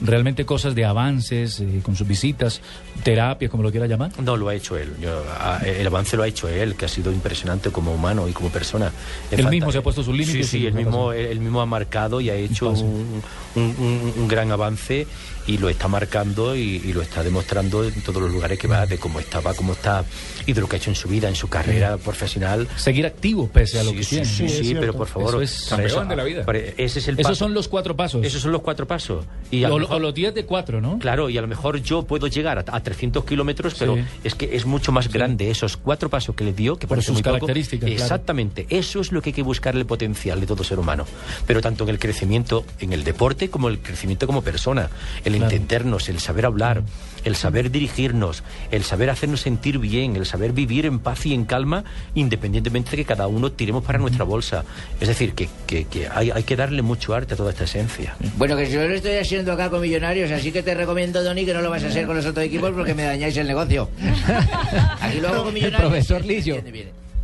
realmente 0.03 0.45
cosas 0.45 0.75
de 0.75 0.85
avances, 0.85 1.61
eh, 1.61 1.81
con 1.83 1.95
sus 1.97 2.07
visitas, 2.07 2.61
terapia, 3.03 3.49
como 3.49 3.63
lo 3.63 3.71
quiera 3.71 3.87
llamar. 3.87 4.11
No, 4.23 4.37
lo 4.37 4.49
ha 4.49 4.55
hecho 4.55 4.77
él. 4.77 4.93
Yo, 5.01 5.23
a- 5.39 5.59
el 5.65 5.87
avance 5.87 6.17
lo 6.17 6.23
ha 6.23 6.29
hecho 6.29 6.49
él, 6.49 6.75
que 6.75 6.85
ha 6.85 6.89
sido 6.89 7.13
impresionante 7.13 7.71
como 7.71 7.93
humano 7.95 8.29
y 8.29 8.33
como 8.33 8.51
persona. 8.51 8.93
Él 9.31 9.39
mismo 9.49 9.67
fanta- 9.67 9.73
se 9.73 9.79
ha 9.79 9.83
puesto 9.83 10.03
sus 10.03 10.15
límites 10.15 10.49
Sí, 10.49 10.59
y 10.59 10.61
sí, 10.63 10.67
él 10.67 10.75
mismo, 10.75 11.13
él, 11.13 11.41
mismo 11.41 11.61
ha 11.61 11.67
marcado 11.67 12.21
y 12.21 12.31
ha 12.31 12.35
hecho 12.35 12.71
un, 12.71 13.23
un- 13.57 13.63
un- 13.63 14.13
un 14.17 14.29
gran 14.29 14.51
avance 14.51 15.07
y 15.47 15.59
lo 15.59 15.69
está 15.69 15.89
marcando 15.89 16.57
y, 16.57 16.77
y 16.85 16.93
lo 16.95 17.03
está 17.03 17.23
demostrando 17.23 17.85
en 17.85 18.01
todos 18.01 18.23
los 18.23 18.33
lugares 18.33 18.59
que 18.59 18.67
va, 18.67 18.87
de 18.87 18.97
cómo 18.99 19.21
estaba, 19.21 19.53
cómo 19.55 19.75
está 19.75 20.03
y 20.47 20.55
de 20.55 20.61
lo 20.63 20.69
que 20.69 20.77
ha 20.77 20.79
hecho 20.79 20.89
en 20.91 20.97
su 20.97 21.07
vida, 21.09 21.29
en 21.29 21.35
su 21.37 21.49
carrera 21.49 21.99
profesional. 21.99 22.67
Seguir 22.77 23.05
activo 23.07 23.47
pese 23.49 23.79
a 23.79 23.85
lo 23.85 23.91
Sí, 23.91 23.97
que 23.97 24.03
sí, 24.05 24.11
tiene. 24.11 24.25
sí, 24.25 24.49
Sí, 24.49 24.65
sí, 24.65 24.75
pero 24.75 24.95
por 24.95 25.07
favor. 25.07 25.29
Eso 25.29 25.43
es 25.43 25.67
campeón 25.69 26.09
de 26.09 26.17
la 26.17 26.25
vida. 26.25 26.45
ese 26.79 26.99
es 26.99 27.09
el 27.09 27.15
Esos 27.21 27.33
paso. 27.33 27.35
son 27.45 27.53
los 27.55 27.69
cuatro 27.69 27.95
pasos. 27.95 28.25
Esos 28.25 28.41
son 28.41 28.53
los 28.53 28.63
cuatro 28.63 28.87
pasos. 28.87 29.25
Y 29.51 29.61
lo 29.61 29.84
lo- 29.85 29.89
mejor- 29.89 29.97
o 29.97 30.01
los 30.07 30.15
10 30.15 30.35
de 30.35 30.45
cuatro, 30.45 30.81
¿no? 30.81 30.99
Claro, 30.99 31.31
y 31.31 31.39
a 31.39 31.41
lo 31.43 31.49
mejor 31.49 31.79
yo 31.83 32.03
puedo 32.03 32.27
llegar 32.27 32.59
a, 32.59 32.65
a 32.77 32.81
300 32.83 33.25
kilómetros, 33.25 33.75
pero 33.79 33.95
Sí. 33.97 34.03
es 34.25 34.35
que 34.35 34.57
es 34.57 34.67
mucho 34.67 34.93
más 34.93 35.11
grande 35.13 35.51
esos 35.51 35.77
cuatro 35.77 36.09
pasos 36.11 36.35
que 36.35 36.45
le 36.45 36.53
dio, 36.53 36.77
que 36.77 36.87
Por 36.87 37.03
sus 37.03 37.15
muy 37.15 37.23
poco. 37.23 37.35
características, 37.35 37.89
claro. 37.89 38.03
Exactamente, 38.03 38.67
eso 38.71 39.01
es 39.01 39.13
lo 39.13 39.23
que 39.23 39.31
hay 39.31 39.35
que 39.35 39.43
buscar 39.43 39.75
el 39.77 39.87
potencial 39.87 40.41
de 40.41 40.47
todo 40.47 40.65
ser 40.65 40.79
humano. 40.79 41.05
Pero 41.47 41.61
tanto 41.61 41.85
en 41.85 41.91
el 41.91 41.99
crecimiento 41.99 42.65
en 42.81 42.93
el 42.93 43.05
deporte 43.05 43.51
como 43.51 43.69
el 43.69 43.79
crecimiento 43.79 44.27
como 44.27 44.43
persona, 44.43 44.91
el 45.25 45.35
Claro. 45.37 45.51
entendernos, 45.53 46.09
el 46.09 46.21
saber 46.21 46.47
hablar, 46.47 46.83
el 47.25 47.37
saber 47.37 47.71
dirigirnos, 47.71 48.43
el 48.71 48.85
saber 48.85 49.09
hacernos 49.11 49.41
sentir 49.41 49.79
bien, 49.79 50.17
el 50.17 50.27
saber 50.27 50.53
vivir 50.53 50.85
en 50.87 50.99
paz 50.99 51.25
y 51.27 51.33
en 51.35 51.45
calma, 51.47 51.85
independientemente 52.15 52.91
de 52.93 52.97
que 52.99 53.05
cada 53.05 53.27
uno 53.27 53.51
tiremos 53.53 53.83
para 53.85 53.99
nuestra 53.99 54.25
bolsa. 54.25 54.65
Es 55.01 55.09
decir, 55.09 55.33
que, 55.35 55.49
que- 55.67 55.85
que 55.87 56.09
hay, 56.09 56.31
hay 56.31 56.43
que 56.43 56.57
darle 56.57 56.83
mucho 56.83 57.15
arte 57.15 57.35
a 57.35 57.37
toda 57.37 57.51
esta 57.51 57.65
esencia. 57.65 58.15
Bueno, 58.37 58.57
que 58.57 58.71
yo 58.71 58.87
lo 58.87 58.95
estoy 58.95 59.17
haciendo 59.17 59.53
acá 59.53 59.71
con 59.75 59.83
Millonarios, 59.83 60.31
así 60.31 60.53
que 60.53 60.63
te 60.63 60.73
recomiendo, 60.73 61.23
Tony, 61.25 61.45
que 61.45 61.53
no 61.53 61.61
lo 61.61 61.69
vas 61.69 61.83
a 61.83 61.89
hacer 61.89 62.07
con 62.07 62.15
los 62.17 62.25
otros 62.25 62.47
equipos 62.47 62.71
porque 62.73 62.95
me 62.95 63.03
dañáis 63.03 63.37
el 63.37 63.47
negocio. 63.49 63.89
Aquí 65.01 65.19
lo 65.21 65.29
hago 65.29 65.45
con 65.45 65.55
Millonarios. 65.55 65.81
profesor 65.91 66.25
Lillo. 66.25 66.57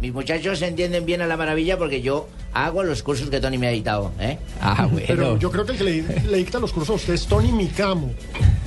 Mis 0.01 0.13
muchachos 0.13 0.59
se 0.59 0.67
entienden 0.67 1.05
bien 1.07 1.21
a 1.23 1.27
la 1.27 1.37
maravilla 1.37 1.77
porque 1.79 2.01
yo 2.03 2.27
hago 2.55 2.83
los 2.83 3.03
cursos 3.03 3.31
que 3.31 3.39
Tony 3.39 3.57
me 3.59 3.69
ha 3.69 3.71
editado, 3.71 4.11
¿eh? 4.19 4.39
Ah, 4.61 4.89
bueno. 4.91 5.07
Pero 5.07 5.39
yo 5.39 5.51
creo 5.53 5.65
que 5.65 5.73
el 5.73 5.79
que 5.79 5.85
le, 5.85 6.03
le 6.29 6.37
dicta 6.39 6.59
los 6.59 6.73
cursos 6.73 6.91
a 6.91 6.95
usted 6.95 7.15
es 7.15 7.27
Tony 7.27 7.53
Micamo. 7.53 8.11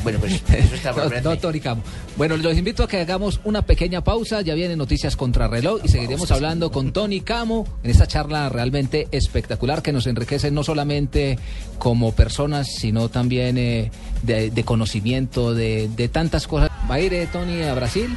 Bueno, 0.03 0.19
pues 0.19 0.33
eso 0.53 0.75
está 0.75 0.91
por 0.93 1.03
No, 1.03 1.09
frente. 1.09 1.29
no, 1.29 1.37
Tony 1.37 1.59
Camo. 1.59 1.81
Bueno, 2.17 2.35
los 2.37 2.57
invito 2.57 2.83
a 2.83 2.87
que 2.87 2.99
hagamos 2.99 3.39
una 3.43 3.61
pequeña 3.63 4.03
pausa. 4.03 4.41
Ya 4.41 4.53
vienen 4.53 4.77
noticias 4.77 5.15
contra 5.15 5.47
reloj 5.47 5.79
y 5.83 5.87
seguiremos 5.89 6.29
hablando 6.31 6.71
con 6.71 6.91
Tony 6.91 7.21
Camo 7.21 7.65
en 7.83 7.89
esta 7.91 8.05
charla 8.07 8.49
realmente 8.49 9.07
espectacular 9.11 9.81
que 9.81 9.91
nos 9.93 10.05
enriquece 10.07 10.51
no 10.51 10.63
solamente 10.63 11.39
como 11.79 12.13
personas, 12.13 12.67
sino 12.75 13.09
también 13.09 13.57
eh, 13.57 13.91
de, 14.23 14.51
de 14.51 14.63
conocimiento, 14.63 15.53
de, 15.53 15.89
de 15.95 16.07
tantas 16.09 16.47
cosas. 16.47 16.69
¿Va 16.89 16.95
a 16.95 16.99
ir 16.99 17.13
eh, 17.13 17.27
Tony 17.31 17.61
a 17.63 17.73
Brasil? 17.73 18.15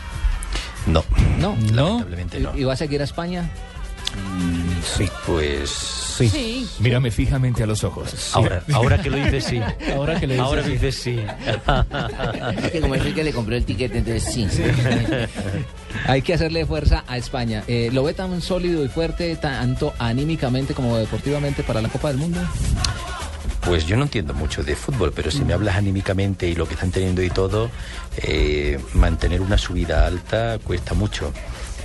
No, 0.87 1.05
No. 1.41 1.57
lamentablemente 1.73 2.41
no. 2.41 2.57
¿Y 2.57 2.65
va 2.65 2.73
a 2.75 2.77
seguir 2.77 3.01
a 3.01 3.05
España? 3.05 3.51
Sí, 4.97 5.09
pues 5.27 5.97
Sí. 6.17 6.31
Sí. 6.31 6.67
Mírame 6.79 7.11
fijamente 7.11 7.63
a 7.63 7.67
los 7.67 7.85
ojos. 7.85 8.31
Ahora, 8.33 8.63
ahora 8.73 9.03
que 9.03 9.11
lo 9.11 9.19
dices, 9.19 9.45
sí. 9.45 9.61
Ahora 9.95 10.19
que 10.19 10.27
le 10.27 10.35
dices 10.35 10.47
Ahora 10.49 10.63
sí. 10.63 10.69
que 10.69 10.75
dices 10.75 10.95
sí. 10.97 11.21
Es 12.63 12.71
que 12.73 12.81
como 12.81 12.95
es 12.95 13.05
el 13.05 13.15
que 13.15 13.23
le 13.23 13.33
compró 13.33 13.55
el 13.55 13.65
tiquete, 13.67 13.99
entonces 13.99 14.25
sí. 14.33 14.47
Hay 16.07 16.23
que 16.23 16.33
hacerle 16.33 16.65
fuerza 16.65 17.05
a 17.07 17.19
España. 17.19 17.65
Eh, 17.67 17.91
¿Lo 17.93 18.03
ve 18.03 18.15
tan 18.15 18.41
sólido 18.41 18.83
y 18.83 18.89
fuerte, 18.89 19.37
tanto 19.37 19.93
anímicamente 19.99 20.73
como 20.73 20.97
deportivamente 20.97 21.63
para 21.63 21.83
la 21.83 21.91
Copa 21.91 22.09
del 22.09 22.17
Mundo? 22.17 22.41
Pues 23.61 23.85
yo 23.85 23.97
no 23.97 24.05
entiendo 24.05 24.33
mucho 24.33 24.63
de 24.63 24.75
fútbol, 24.77 25.13
pero 25.15 25.31
si 25.31 25.45
me 25.45 25.53
hablas 25.53 25.77
anímicamente 25.77 26.49
y 26.49 26.55
lo 26.55 26.67
que 26.67 26.75
están 26.75 26.93
teniendo 26.93 27.21
y 27.23 27.29
todo, 27.29 27.69
eh, 28.19 28.79
mantener 28.95 29.41
una 29.43 29.59
subida 29.59 30.07
alta 30.07 30.59
cuesta 30.63 30.95
mucho. 30.95 31.33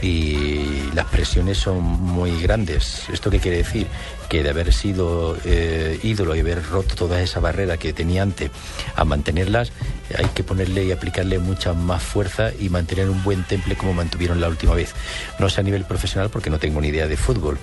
Y 0.02 0.90
las 0.94 1.06
presiones 1.06 1.58
son 1.58 1.82
muy 1.82 2.42
grandes. 2.42 3.08
¿Esto 3.10 3.30
qué 3.30 3.40
quiere 3.40 3.58
decir? 3.58 3.88
Que 4.30 4.44
de 4.44 4.50
haber 4.50 4.74
sido 4.74 5.38
eh, 5.46 6.00
ídolo 6.04 6.36
y 6.36 6.40
haber 6.40 6.64
roto 6.68 6.96
toda 6.96 7.22
esa 7.22 7.40
barrera 7.40 7.78
que 7.78 7.94
tenía 7.94 8.24
antes 8.24 8.50
a 8.96 9.06
mantenerlas, 9.06 9.72
hay 10.18 10.26
que 10.34 10.44
ponerle 10.44 10.86
y 10.86 10.92
aplicarle 10.92 11.40
mucha 11.40 11.74
más 11.74 12.02
fuerza 12.02 12.52
y 12.60 12.70
mantener 12.70 13.10
un 13.10 13.24
buen 13.24 13.44
temple 13.44 13.76
como 13.76 13.94
mantuvieron 13.94 14.42
la 14.42 14.48
última 14.48 14.74
vez. 14.74 14.94
No 15.40 15.50
sé 15.50 15.62
a 15.62 15.64
nivel 15.64 15.86
profesional 15.86 16.30
porque 16.30 16.50
no 16.50 16.60
tengo 16.60 16.82
ni 16.82 16.88
idea 16.88 17.08
de 17.08 17.18
fútbol, 17.18 17.58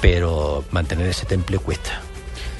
pero 0.00 0.64
mantener 0.70 1.08
ese 1.08 1.26
temple 1.26 1.58
cuesta. 1.58 2.00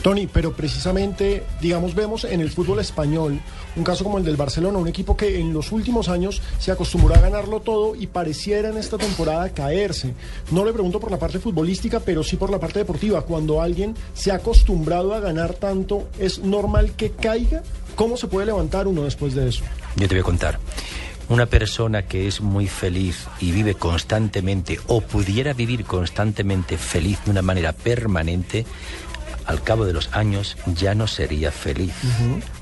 Tony, 0.05 0.27
pero 0.27 0.53
precisamente, 0.53 1.45
digamos, 1.63 1.95
vemos 1.95 2.25
en 2.25 2.43
el 2.43 2.51
fútbol 2.51 2.79
español 2.79 3.41
un 3.75 3.85
caso 3.85 4.05
como 4.05 4.19
el 4.19 4.25
del 4.25 4.37
Barcelona, 4.37 4.77
un 4.77 4.87
equipo 4.87 5.17
que 5.17 5.41
en 5.41 5.55
los 5.55 5.73
últimos 5.73 6.11
años 6.11 6.43
se 6.59 6.71
acostumbró 6.71 7.15
a 7.15 7.21
ganarlo 7.21 7.61
todo 7.61 7.95
y 7.95 8.07
pareciera 8.07 8.69
en 8.69 8.77
esta 8.77 8.99
temporada 8.99 9.49
caerse. 9.49 10.13
No 10.51 10.63
le 10.67 10.75
pregunto 10.75 11.01
por 11.01 11.11
la 11.11 11.19
parte 11.19 11.39
futbolística, 11.39 12.01
pero 12.01 12.23
sí 12.23 12.37
por 12.37 12.51
la 12.51 12.61
parte 12.61 12.81
deportiva. 12.81 13.23
Cuando 13.23 13.63
alguien 13.63 13.95
se 14.13 14.31
ha 14.31 14.35
acostumbrado 14.35 15.15
a 15.15 15.21
ganar 15.21 15.55
tanto, 15.55 16.07
¿es 16.19 16.39
normal 16.39 16.93
que 16.93 17.13
caiga? 17.13 17.63
¿Cómo 17.95 18.19
se 18.19 18.27
puede 18.27 18.45
levantar 18.45 18.87
uno 18.87 19.05
después 19.05 19.35
de 19.35 19.49
eso? 19.49 19.65
Yo 19.97 20.07
te 20.07 20.17
voy 20.17 20.21
a 20.21 20.25
contar. 20.25 20.59
Una 21.31 21.47
persona 21.47 22.03
que 22.03 22.27
es 22.27 22.43
muy 22.43 22.69
feliz 22.69 23.27
y 23.41 23.53
vive 23.53 23.75
constantemente 23.75 24.79
o 24.87 25.01
pudiera 25.01 25.55
vivir 25.55 25.87
constantemente 25.87 26.77
feliz 26.77 27.19
de 27.25 27.31
una 27.31 27.41
manera 27.41 27.73
permanente, 27.73 28.67
al 29.47 29.63
cabo 29.63 29.85
de 29.85 29.93
los 29.93 30.13
años 30.13 30.57
ya 30.67 30.95
no 30.95 31.07
sería 31.07 31.51
feliz. 31.51 31.93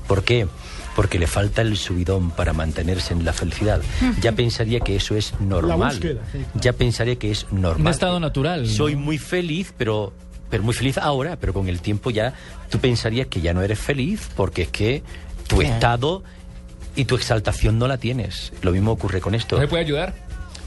¿Por 0.07 0.23
qué? 0.23 0.47
Porque 0.95 1.17
le 1.17 1.27
falta 1.27 1.61
el 1.61 1.77
subidón 1.77 2.31
para 2.31 2.53
mantenerse 2.53 3.13
en 3.13 3.25
la 3.25 3.33
felicidad. 3.33 3.81
Ya 4.21 4.33
pensaría 4.33 4.79
que 4.79 4.95
eso 4.95 5.15
es 5.15 5.33
normal. 5.39 6.19
Ya 6.55 6.73
pensaría 6.73 7.15
que 7.17 7.31
es 7.31 7.51
normal. 7.51 7.81
Un 7.81 7.87
estado 7.87 8.19
natural. 8.19 8.67
Soy 8.67 8.95
muy 8.95 9.17
feliz, 9.17 9.73
pero, 9.77 10.13
pero 10.49 10.63
muy 10.63 10.73
feliz 10.73 10.97
ahora, 10.97 11.37
pero 11.37 11.53
con 11.53 11.67
el 11.67 11.81
tiempo 11.81 12.11
ya 12.11 12.33
tú 12.69 12.79
pensarías 12.79 13.27
que 13.27 13.41
ya 13.41 13.53
no 13.53 13.61
eres 13.61 13.79
feliz 13.79 14.29
porque 14.35 14.63
es 14.63 14.67
que 14.69 15.03
tu 15.47 15.61
estado 15.61 16.23
y 16.95 17.05
tu 17.05 17.15
exaltación 17.15 17.79
no 17.79 17.87
la 17.87 17.97
tienes. 17.97 18.53
Lo 18.61 18.71
mismo 18.71 18.91
ocurre 18.91 19.19
con 19.19 19.33
esto. 19.35 19.55
¿No 19.55 19.63
se 19.63 19.67
puede 19.67 19.83
ayudar? 19.83 20.13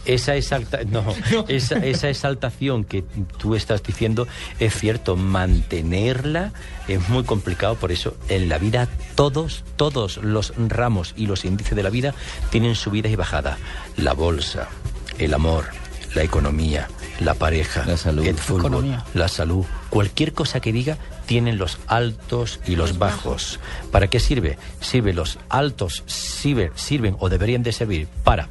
Esa, 0.06 0.36
exalta, 0.36 0.80
no, 0.86 1.04
esa, 1.48 1.76
esa 1.78 2.08
exaltación 2.08 2.84
que 2.84 3.02
tú 3.38 3.54
estás 3.56 3.82
diciendo 3.82 4.26
es 4.60 4.74
cierto, 4.74 5.16
mantenerla 5.16 6.52
es 6.88 7.08
muy 7.08 7.24
complicado, 7.24 7.74
por 7.74 7.90
eso 7.92 8.16
en 8.28 8.48
la 8.48 8.58
vida 8.58 8.88
todos, 9.16 9.64
todos 9.76 10.18
los 10.18 10.52
ramos 10.56 11.12
y 11.16 11.26
los 11.26 11.44
índices 11.44 11.74
de 11.74 11.82
la 11.82 11.90
vida 11.90 12.14
tienen 12.50 12.74
subidas 12.76 13.10
y 13.12 13.16
bajadas. 13.16 13.58
La 13.96 14.12
bolsa, 14.12 14.68
el 15.18 15.34
amor, 15.34 15.64
la 16.14 16.22
economía, 16.22 16.88
la 17.20 17.34
pareja, 17.34 17.84
La 17.86 17.96
salud. 17.96 18.24
el 18.26 18.36
fútbol, 18.38 18.60
Economía. 18.60 19.04
la 19.14 19.28
salud, 19.28 19.64
cualquier 19.90 20.32
cosa 20.32 20.60
que 20.60 20.72
diga 20.72 20.98
tienen 21.26 21.58
los 21.58 21.78
altos 21.88 22.60
y 22.66 22.76
los 22.76 22.98
bajos. 22.98 23.58
¿Para 23.90 24.06
qué 24.08 24.20
sirve? 24.20 24.56
Sirve 24.80 25.12
los 25.12 25.38
altos, 25.48 26.04
sirve- 26.06 26.70
sirven 26.76 27.16
o 27.18 27.28
deberían 27.28 27.62
de 27.64 27.72
servir 27.72 28.06
para 28.22 28.48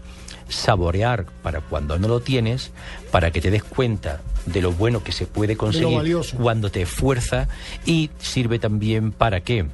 saborear 0.47 1.25
para 1.41 1.61
cuando 1.61 1.97
no 1.99 2.07
lo 2.07 2.19
tienes, 2.19 2.71
para 3.11 3.31
que 3.31 3.41
te 3.41 3.51
des 3.51 3.63
cuenta 3.63 4.21
de 4.45 4.61
lo 4.61 4.71
bueno 4.71 5.03
que 5.03 5.11
se 5.11 5.25
puede 5.25 5.57
conseguir 5.57 6.15
cuando 6.37 6.69
te 6.71 6.83
esfuerza 6.83 7.47
y 7.85 8.11
sirve 8.19 8.59
también 8.59 9.11
para 9.11 9.41
qué? 9.41 9.65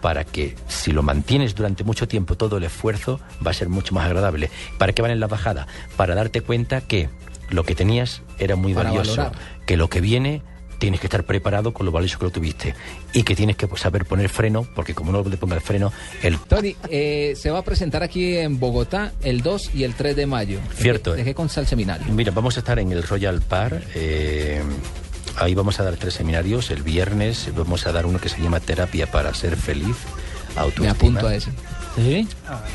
Para 0.00 0.24
que 0.24 0.54
si 0.68 0.92
lo 0.92 1.02
mantienes 1.02 1.54
durante 1.54 1.84
mucho 1.84 2.06
tiempo 2.08 2.36
todo 2.36 2.58
el 2.58 2.64
esfuerzo 2.64 3.20
va 3.44 3.50
a 3.50 3.54
ser 3.54 3.68
mucho 3.68 3.94
más 3.94 4.06
agradable. 4.06 4.50
¿Para 4.78 4.92
qué 4.92 5.02
van 5.02 5.10
en 5.10 5.20
la 5.20 5.26
bajada? 5.26 5.66
Para 5.96 6.14
darte 6.14 6.40
cuenta 6.40 6.80
que 6.80 7.08
lo 7.50 7.64
que 7.64 7.74
tenías 7.74 8.22
era 8.38 8.56
muy 8.56 8.74
Para 8.74 8.90
valioso, 8.90 9.16
valorar. 9.16 9.38
que 9.66 9.76
lo 9.76 9.88
que 9.88 10.00
viene 10.00 10.42
tienes 10.78 11.00
que 11.00 11.06
estar 11.06 11.24
preparado 11.24 11.72
con 11.72 11.86
lo 11.86 11.92
valioso 11.92 12.18
que 12.18 12.24
lo 12.26 12.30
tuviste 12.30 12.74
y 13.12 13.22
que 13.22 13.34
tienes 13.34 13.56
que 13.56 13.66
saber 13.76 14.04
poner 14.04 14.28
freno, 14.28 14.66
porque 14.74 14.94
como 14.94 15.12
no 15.12 15.22
le 15.22 15.36
pongas 15.36 15.62
freno, 15.62 15.92
el 16.22 16.38
Tony, 16.38 16.76
eh, 16.90 17.34
se 17.36 17.50
va 17.50 17.58
a 17.60 17.62
presentar 17.62 18.02
aquí 18.02 18.36
en 18.36 18.58
Bogotá 18.58 19.12
el 19.22 19.42
2 19.42 19.74
y 19.74 19.84
el 19.84 19.94
3 19.94 20.16
de 20.16 20.26
mayo. 20.26 20.60
Cierto, 20.74 21.14
¿De, 21.14 21.22
eh. 21.22 21.24
qué 21.24 21.34
consta 21.34 21.60
el 21.60 21.66
seminario? 21.66 22.06
Mira, 22.12 22.32
vamos 22.32 22.56
a 22.56 22.60
estar 22.60 22.78
en 22.78 22.92
el 22.92 23.02
Royal 23.02 23.40
Par. 23.42 23.82
eh, 23.94 24.62
ahí 25.38 25.54
vamos 25.54 25.78
a 25.80 25.84
dar 25.84 25.96
tres 25.96 26.14
seminarios. 26.14 26.70
El 26.70 26.82
viernes 26.82 27.50
vamos 27.54 27.86
a 27.86 27.92
dar 27.92 28.06
uno 28.06 28.18
que 28.18 28.28
se 28.28 28.40
llama 28.40 28.60
Terapia 28.60 29.06
para 29.10 29.34
ser 29.34 29.56
feliz. 29.56 29.96
Me 30.54 30.62
Autoestima. 30.62 30.92
apunto 30.92 31.28
a 31.28 31.34
ese. 31.34 31.50
¿Sí? 31.96 32.28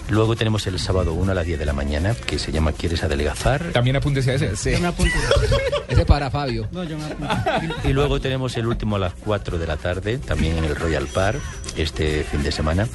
Luego 0.09 0.35
tenemos 0.35 0.65
el 0.67 0.79
sábado 0.79 1.13
1 1.13 1.31
a 1.31 1.35
las 1.35 1.45
10 1.45 1.59
de 1.59 1.65
la 1.65 1.73
mañana, 1.73 2.15
que 2.15 2.39
se 2.39 2.51
llama 2.51 2.71
¿Quieres 2.71 3.03
adelgazar? 3.03 3.71
También 3.71 3.95
apúntese 3.95 4.31
a 4.31 4.33
ese. 4.35 4.51
Ese 5.87 6.05
para 6.05 6.29
Fabio. 6.31 6.67
Y 7.83 7.93
luego 7.93 8.19
tenemos 8.19 8.55
el 8.57 8.67
último 8.67 8.95
a 8.95 8.99
las 8.99 9.13
4 9.25 9.57
de 9.59 9.67
la 9.67 9.77
tarde, 9.77 10.17
también 10.17 10.57
en 10.57 10.63
el 10.65 10.75
Royal 10.75 11.05
Par, 11.07 11.35
este 11.77 12.23
fin 12.23 12.41
de 12.43 12.51
semana, 12.51 12.87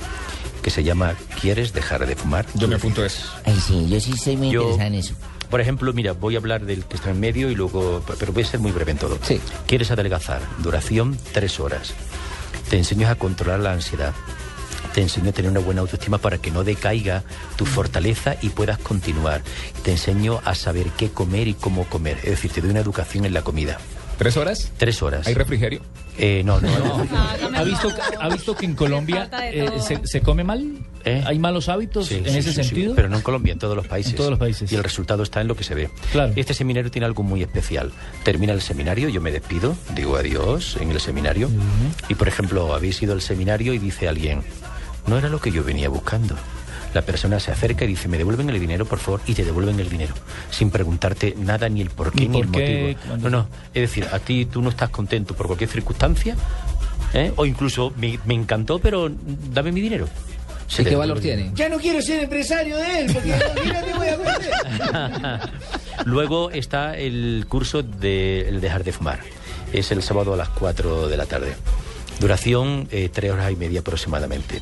que 0.62 0.71
se 0.71 0.83
llama 0.83 1.14
¿Quieres 1.40 1.73
dejar 1.73 2.06
de 2.06 2.16
fumar? 2.16 2.47
Yo 2.54 2.66
me 2.68 2.75
apunto 2.76 3.02
a 3.02 3.06
ese. 3.06 3.23
Ay, 3.45 3.59
sí, 3.64 3.87
yo 3.88 4.00
sí 4.00 4.12
estoy 4.12 4.37
muy 4.37 4.50
Yo- 4.50 4.62
interesada 4.62 4.87
en 4.88 4.95
eso. 4.95 5.14
Por 5.50 5.61
ejemplo, 5.61 5.92
mira, 5.92 6.11
voy 6.12 6.35
a 6.35 6.38
hablar 6.38 6.64
del 6.66 6.85
que 6.85 6.97
está 6.97 7.11
en 7.11 7.21
medio 7.21 7.49
y 7.50 7.54
luego, 7.54 8.02
pero 8.18 8.33
voy 8.33 8.42
a 8.42 8.47
ser 8.47 8.59
muy 8.59 8.73
breve 8.73 8.90
en 8.90 8.99
todo. 8.99 9.16
Sí. 9.23 9.40
¿Quieres 9.68 9.92
adelgazar? 9.92 10.40
Duración 10.59 11.16
tres 11.33 11.61
horas. 11.61 11.95
Te 12.68 12.76
enseño 12.78 13.09
a 13.09 13.14
controlar 13.14 13.61
la 13.61 13.71
ansiedad. 13.73 14.12
Te 14.96 15.02
enseño 15.02 15.28
a 15.28 15.32
tener 15.32 15.50
una 15.50 15.60
buena 15.60 15.82
autoestima 15.82 16.16
para 16.16 16.38
que 16.38 16.50
no 16.50 16.64
decaiga 16.64 17.22
tu 17.56 17.66
fortaleza 17.66 18.34
y 18.40 18.48
puedas 18.48 18.78
continuar. 18.78 19.42
Te 19.82 19.90
enseño 19.90 20.40
a 20.42 20.54
saber 20.54 20.86
qué 20.96 21.10
comer 21.10 21.48
y 21.48 21.52
cómo 21.52 21.84
comer. 21.84 22.16
Es 22.22 22.30
decir, 22.30 22.50
te 22.50 22.62
doy 22.62 22.70
una 22.70 22.80
educación 22.80 23.26
en 23.26 23.34
la 23.34 23.42
comida. 23.42 23.76
¿Tres 24.16 24.38
horas? 24.38 24.72
Tres 24.78 25.02
horas. 25.02 25.26
¿Hay 25.26 25.34
refrigerio? 25.34 25.82
Eh, 26.16 26.40
no, 26.46 26.62
no, 26.62 26.70
no. 26.78 27.06
¿Ha 27.58 27.62
visto, 27.62 27.92
¿Ha 28.18 28.28
visto 28.30 28.56
que 28.56 28.64
en 28.64 28.74
Colombia 28.74 29.28
eh, 29.42 29.68
se, 29.86 30.06
se 30.06 30.22
come 30.22 30.44
mal? 30.44 30.78
¿Eh? 31.04 31.22
¿Hay 31.26 31.38
malos 31.38 31.68
hábitos 31.68 32.06
Sí, 32.06 32.14
en 32.14 32.24
sí, 32.24 32.38
ese 32.38 32.54
sí, 32.54 32.62
sí, 32.62 32.68
sentido? 32.68 32.94
pero 32.94 33.10
no 33.10 33.16
en 33.16 33.22
Colombia, 33.22 33.52
en 33.52 33.58
todos 33.58 33.76
los 33.76 33.86
países. 33.86 34.12
En 34.12 34.16
todos 34.16 34.30
los 34.30 34.38
países. 34.38 34.72
Y 34.72 34.76
el 34.76 34.82
resultado 34.82 35.22
está 35.22 35.42
en 35.42 35.48
lo 35.48 35.56
que 35.56 35.64
se 35.64 35.74
ve. 35.74 35.90
Claro. 36.10 36.32
Este 36.36 36.54
seminario 36.54 36.90
tiene 36.90 37.04
algo 37.04 37.22
muy 37.22 37.42
especial. 37.42 37.92
Termina 38.24 38.54
el 38.54 38.62
seminario, 38.62 39.10
yo 39.10 39.20
me 39.20 39.30
despido, 39.30 39.76
digo 39.94 40.16
adiós 40.16 40.78
en 40.80 40.90
el 40.90 41.00
seminario. 41.00 41.50
Y 42.08 42.14
por 42.14 42.28
ejemplo, 42.28 42.74
habéis 42.74 43.02
ido 43.02 43.12
al 43.12 43.20
seminario 43.20 43.74
y 43.74 43.78
dice 43.78 44.08
alguien, 44.08 44.42
no 45.06 45.18
era 45.18 45.28
lo 45.28 45.40
que 45.40 45.50
yo 45.52 45.62
venía 45.64 45.88
buscando. 45.88 46.34
La 46.94 47.02
persona 47.02 47.38
se 47.40 47.50
acerca 47.52 47.84
y 47.84 47.88
dice, 47.88 48.08
me 48.08 48.16
devuelven 48.16 48.48
el 48.48 48.58
dinero, 48.58 48.86
por 48.86 48.98
favor, 48.98 49.20
y 49.26 49.34
te 49.34 49.44
devuelven 49.44 49.78
el 49.80 49.88
dinero, 49.90 50.14
sin 50.50 50.70
preguntarte 50.70 51.34
nada, 51.36 51.68
ni 51.68 51.82
el 51.82 51.90
por 51.90 52.10
qué, 52.12 52.20
Ni 52.22 52.28
ni, 52.28 52.38
por 52.38 52.46
el 52.46 52.52
qué, 52.52 52.80
motivo. 52.94 53.06
cuando- 53.08 53.30
No, 53.30 53.36
no, 53.42 53.48
es 53.75 53.82
decir, 53.82 54.06
a 54.10 54.18
ti 54.18 54.46
tú 54.46 54.62
no 54.62 54.70
estás 54.70 54.88
contento 54.90 55.34
por 55.34 55.46
cualquier 55.46 55.68
circunstancia, 55.68 56.36
¿eh? 57.12 57.32
o 57.36 57.44
incluso 57.44 57.92
me, 57.96 58.18
me 58.25 58.32
encantó, 58.34 58.78
pero 58.78 59.10
dame 59.52 59.72
mi 59.72 59.80
dinero. 59.82 60.08
Se 60.68 60.82
¿Y 60.82 60.86
qué 60.86 60.96
valor 60.96 61.20
tiene? 61.20 61.50
Ya 61.54 61.68
no 61.68 61.76
quiero 61.78 62.00
ser 62.02 62.25
empresario 62.25 62.76
de 62.76 63.00
él, 63.00 63.12
porque 63.12 63.34
mira 63.64 63.82
te 63.82 63.92
voy 63.92 64.08
a. 64.08 65.40
Luego 66.04 66.50
está 66.50 66.96
el 66.96 67.46
curso 67.48 67.82
de 67.82 68.48
el 68.48 68.60
dejar 68.60 68.82
de 68.84 68.92
fumar. 68.92 69.20
Es 69.72 69.92
el 69.92 70.02
sábado 70.02 70.34
a 70.34 70.36
las 70.36 70.48
4 70.50 71.08
de 71.08 71.16
la 71.16 71.26
tarde. 71.26 71.54
Duración 72.20 72.88
eh, 72.90 73.11
tres 73.12 73.32
horas 73.32 73.52
y 73.52 73.56
media 73.56 73.80
aproximadamente. 73.80 74.61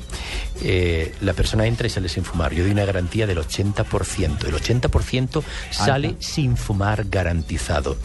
Eh, 0.62 1.14
la 1.20 1.32
persona 1.32 1.66
entra 1.66 1.86
y 1.86 1.90
sale 1.90 2.08
sin 2.08 2.24
fumar. 2.24 2.52
Yo 2.52 2.62
doy 2.62 2.72
una 2.72 2.84
garantía 2.84 3.26
del 3.26 3.38
80%. 3.38 4.44
El 4.46 4.54
80% 4.54 5.42
sale 5.70 6.16
sin 6.18 6.56
fumar 6.56 7.04
garantizado. 7.08 7.96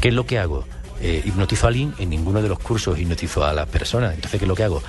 ¿Qué 0.00 0.08
es 0.08 0.14
lo 0.14 0.26
que 0.26 0.38
hago? 0.38 0.64
Eh, 1.06 1.20
hipnotizo 1.22 1.66
a 1.66 1.68
alguien, 1.68 1.92
en 1.98 2.08
ninguno 2.08 2.40
de 2.40 2.48
los 2.48 2.58
cursos 2.58 2.98
hipnotizo 2.98 3.44
a 3.44 3.52
la 3.52 3.66
persona. 3.66 4.14
Entonces, 4.14 4.40
¿qué 4.40 4.46
es 4.46 4.48
lo 4.48 4.54
que 4.54 4.64
hago? 4.64 4.82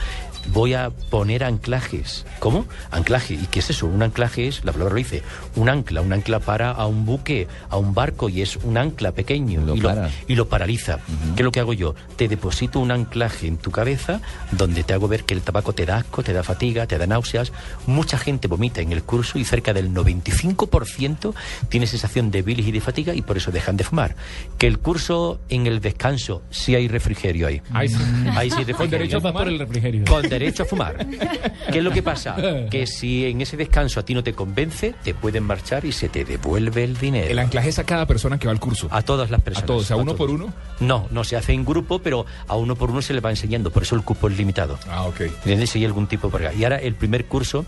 Voy 0.53 0.73
a 0.73 0.89
poner 1.09 1.43
anclajes. 1.43 2.25
¿Cómo? 2.39 2.67
Anclaje. 2.89 3.33
¿Y 3.33 3.47
qué 3.47 3.59
es 3.59 3.69
eso? 3.71 3.85
Un 3.87 4.01
anclaje 4.01 4.47
es, 4.47 4.63
la 4.63 4.71
palabra 4.71 4.93
lo 4.93 4.97
dice, 4.97 5.23
un 5.57 5.67
ancla. 5.67 5.99
Un 5.99 6.13
ancla 6.13 6.39
para 6.39 6.71
a 6.71 6.85
un 6.85 7.05
buque, 7.05 7.49
a 7.69 7.75
un 7.75 7.93
barco, 7.93 8.29
y 8.29 8.41
es 8.41 8.55
un 8.55 8.77
ancla 8.77 9.11
pequeño. 9.11 9.59
Lo 9.65 9.75
y, 9.75 9.81
lo, 9.81 9.91
y 10.27 10.35
lo 10.35 10.47
paraliza. 10.47 10.99
¿Qué 11.35 11.41
es 11.41 11.43
lo 11.43 11.51
que 11.51 11.59
hago 11.59 11.73
yo? 11.73 11.95
Te 12.15 12.29
deposito 12.29 12.79
un 12.79 12.91
anclaje 12.91 13.47
en 13.47 13.57
tu 13.57 13.71
cabeza 13.71 14.21
donde 14.51 14.85
te 14.85 14.93
hago 14.93 15.09
ver 15.09 15.25
que 15.25 15.33
el 15.33 15.41
tabaco 15.41 15.73
te 15.73 15.85
da 15.85 15.97
asco, 15.97 16.23
te 16.23 16.31
da 16.31 16.43
fatiga, 16.43 16.87
te 16.87 16.97
da 16.97 17.07
náuseas. 17.07 17.51
Mucha 17.87 18.17
gente 18.17 18.47
vomita 18.47 18.79
en 18.79 18.93
el 18.93 19.03
curso 19.03 19.37
y 19.37 19.43
cerca 19.43 19.73
del 19.73 19.93
95% 19.93 21.33
tiene 21.67 21.87
sensación 21.87 22.31
de 22.31 22.41
bilis 22.41 22.67
y 22.67 22.71
de 22.71 22.79
fatiga 22.79 23.13
y 23.13 23.21
por 23.21 23.35
eso 23.35 23.51
dejan 23.51 23.75
de 23.75 23.83
fumar. 23.83 24.15
Que 24.57 24.67
el 24.67 24.79
curso 24.79 25.39
en 25.49 25.67
el 25.67 25.81
descanso 25.81 26.04
sí 26.49 26.75
hay 26.75 26.87
refrigerio 26.87 27.47
ahí. 27.47 27.61
Ahí 27.71 27.89
sí. 27.89 27.95
Ahí 28.33 28.49
sí 28.49 28.57
hay 28.59 28.65
Con 28.65 28.89
refrigerio. 28.89 28.97
derecho 28.99 29.17
a 29.17 29.21
fumar. 29.21 29.33
por 29.33 29.47
el 29.47 29.59
refrigerio. 29.59 30.05
Con 30.05 30.21
derecho 30.29 30.63
a 30.63 30.65
fumar. 30.65 31.07
¿Qué 31.71 31.77
es 31.79 31.83
lo 31.83 31.91
que 31.91 32.03
pasa? 32.03 32.35
Que 32.69 32.87
si 32.87 33.25
en 33.25 33.41
ese 33.41 33.57
descanso 33.57 33.99
a 33.99 34.03
ti 34.05 34.13
no 34.13 34.23
te 34.23 34.33
convence, 34.33 34.93
te 35.03 35.13
pueden 35.13 35.43
marchar 35.43 35.85
y 35.85 35.91
se 35.91 36.09
te 36.09 36.25
devuelve 36.25 36.83
el 36.83 36.97
dinero. 36.97 37.27
El 37.29 37.39
anclaje 37.39 37.69
es 37.69 37.79
a 37.79 37.83
cada 37.83 38.05
persona 38.05 38.37
que 38.37 38.47
va 38.47 38.53
al 38.53 38.59
curso. 38.59 38.87
A 38.91 39.01
todas 39.01 39.29
las 39.31 39.41
personas. 39.41 39.63
¿A 39.63 39.67
todos? 39.67 39.91
¿A 39.91 39.95
uno 39.95 40.15
por 40.15 40.29
uno? 40.29 40.53
No, 40.79 41.07
no 41.11 41.23
se 41.23 41.35
hace 41.37 41.53
en 41.53 41.65
grupo, 41.65 41.99
pero 41.99 42.25
a 42.47 42.55
uno 42.55 42.75
por 42.75 42.91
uno 42.91 43.01
se 43.01 43.13
le 43.13 43.19
va 43.21 43.29
enseñando. 43.29 43.71
Por 43.71 43.83
eso 43.83 43.95
el 43.95 44.03
cupo 44.03 44.27
es 44.27 44.37
limitado. 44.37 44.77
Ah, 44.89 45.03
ok. 45.03 45.21
¿Entiendes? 45.21 45.69
Si 45.69 45.79
hay 45.79 45.85
algún 45.85 46.07
tipo 46.07 46.29
por 46.29 46.41
acá. 46.45 46.53
Y 46.53 46.63
ahora 46.63 46.77
el 46.77 46.95
primer 46.95 47.25
curso, 47.25 47.65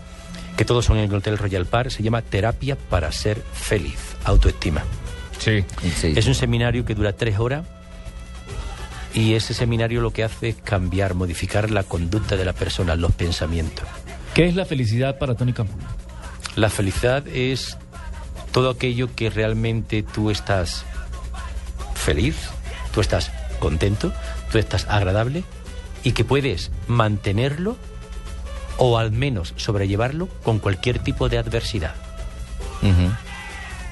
que 0.56 0.64
todos 0.64 0.84
son 0.84 0.98
en 0.98 1.04
el 1.10 1.14
Hotel 1.14 1.38
Royal 1.38 1.66
Park, 1.66 1.90
se 1.90 2.02
llama 2.02 2.22
Terapia 2.22 2.76
para 2.88 3.10
ser 3.12 3.42
feliz. 3.52 4.16
Autoestima. 4.24 4.82
Sí. 5.38 5.64
Es 6.02 6.26
un 6.26 6.34
seminario 6.34 6.84
que 6.84 6.94
dura 6.94 7.12
tres 7.12 7.38
horas 7.38 7.64
y 9.18 9.34
ese 9.34 9.52
seminario 9.52 10.00
lo 10.00 10.12
que 10.12 10.22
hace 10.22 10.50
es 10.50 10.56
cambiar, 10.62 11.14
modificar 11.14 11.72
la 11.72 11.82
conducta 11.82 12.36
de 12.36 12.44
la 12.44 12.52
persona, 12.52 12.94
los 12.94 13.10
pensamientos. 13.12 13.84
¿Qué 14.32 14.46
es 14.46 14.54
la 14.54 14.64
felicidad 14.64 15.18
para 15.18 15.34
Tony 15.34 15.52
Camo? 15.52 15.70
La 16.54 16.70
felicidad 16.70 17.26
es 17.26 17.76
todo 18.52 18.70
aquello 18.70 19.12
que 19.16 19.28
realmente 19.28 20.04
tú 20.04 20.30
estás 20.30 20.84
feliz, 21.96 22.36
tú 22.94 23.00
estás 23.00 23.32
contento, 23.58 24.12
tú 24.52 24.58
estás 24.58 24.86
agradable 24.88 25.42
y 26.04 26.12
que 26.12 26.24
puedes 26.24 26.70
mantenerlo 26.86 27.76
o 28.76 28.98
al 28.98 29.10
menos 29.10 29.52
sobrellevarlo 29.56 30.28
con 30.44 30.60
cualquier 30.60 31.00
tipo 31.00 31.28
de 31.28 31.38
adversidad. 31.38 31.96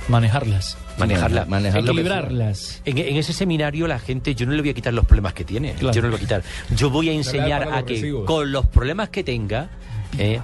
Manejarlas. 0.06 0.78
Manejarla. 0.98 1.44
Manejarlo. 1.46 1.90
Equilibrarlas. 1.90 2.80
En, 2.84 2.98
en 2.98 3.16
ese 3.16 3.32
seminario 3.32 3.86
la 3.86 3.98
gente, 3.98 4.34
yo 4.34 4.46
no 4.46 4.52
le 4.52 4.60
voy 4.62 4.70
a 4.70 4.74
quitar 4.74 4.94
los 4.94 5.04
problemas 5.04 5.34
que 5.34 5.44
tiene, 5.44 5.74
Claro. 5.74 5.94
yo 5.94 6.02
no 6.02 6.08
le 6.08 6.12
voy 6.12 6.18
a 6.18 6.20
quitar. 6.20 6.42
Yo 6.74 6.90
voy 6.90 7.08
a 7.10 7.12
enseñar 7.12 7.68
a 7.72 7.84
que 7.84 7.94
recibos. 7.94 8.24
con 8.26 8.50
los 8.52 8.66
problemas 8.66 9.08
que 9.10 9.22
tenga, 9.24 9.68
eh, 10.18 10.40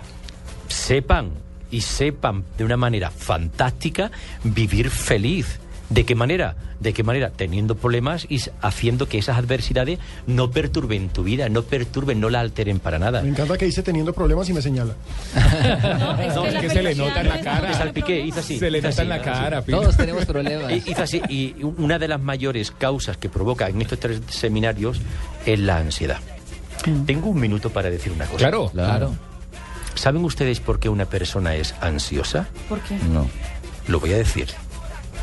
sepan 0.68 1.30
y 1.70 1.80
sepan 1.80 2.44
de 2.58 2.64
una 2.64 2.76
manera 2.76 3.10
fantástica 3.10 4.10
vivir 4.44 4.90
feliz. 4.90 5.58
¿De 5.92 6.04
qué 6.06 6.14
manera? 6.14 6.54
¿De 6.80 6.94
qué 6.94 7.02
manera? 7.02 7.28
Teniendo 7.30 7.74
problemas 7.76 8.24
y 8.30 8.40
haciendo 8.62 9.08
que 9.08 9.18
esas 9.18 9.36
adversidades 9.36 9.98
no 10.26 10.50
perturben 10.50 11.10
tu 11.10 11.22
vida, 11.22 11.50
no 11.50 11.64
perturben, 11.64 12.18
no 12.18 12.30
la 12.30 12.40
alteren 12.40 12.78
para 12.78 12.98
nada. 12.98 13.20
Me 13.20 13.28
encanta 13.28 13.58
que 13.58 13.66
dice 13.66 13.82
teniendo 13.82 14.14
problemas 14.14 14.48
y 14.48 14.54
me 14.54 14.62
señala. 14.62 14.94
No, 16.02 16.18
es 16.22 16.34
No, 16.34 16.42
que 16.44 16.48
es 16.48 16.54
la 16.54 16.60
que 16.62 16.70
se 16.70 16.82
le 16.82 16.94
nota 16.94 17.20
en 17.20 17.28
la 17.28 17.40
cara. 17.42 17.74
salpiqué, 17.74 18.20
hizo 18.20 18.40
así. 18.40 18.58
Se 18.58 18.70
le 18.70 18.78
nota 18.78 18.88
así, 18.88 19.02
en 19.02 19.08
la 19.10 19.20
cara. 19.20 19.60
Todos 19.62 19.94
tenemos 19.96 20.24
problemas. 20.24 20.72
Hizo 20.86 21.02
así, 21.02 21.20
y 21.28 21.56
una 21.62 21.98
de 21.98 22.08
las 22.08 22.20
mayores 22.20 22.70
causas 22.70 23.18
que 23.18 23.28
provoca 23.28 23.68
en 23.68 23.82
estos 23.82 24.00
tres 24.00 24.22
seminarios 24.30 24.98
es 25.44 25.58
la 25.60 25.76
ansiedad. 25.76 26.18
Tengo 27.06 27.28
un 27.28 27.38
minuto 27.38 27.68
para 27.70 27.90
decir 27.90 28.12
una 28.12 28.24
cosa. 28.24 28.38
Claro. 28.38 28.70
Claro. 28.70 29.14
¿Saben 29.94 30.24
ustedes 30.24 30.58
por 30.60 30.80
qué 30.80 30.88
una 30.88 31.04
persona 31.04 31.54
es 31.54 31.74
ansiosa? 31.82 32.48
¿Por 32.68 32.80
qué? 32.80 32.96
No. 33.12 33.28
Lo 33.88 34.00
voy 34.00 34.14
a 34.14 34.16
decir. 34.16 34.46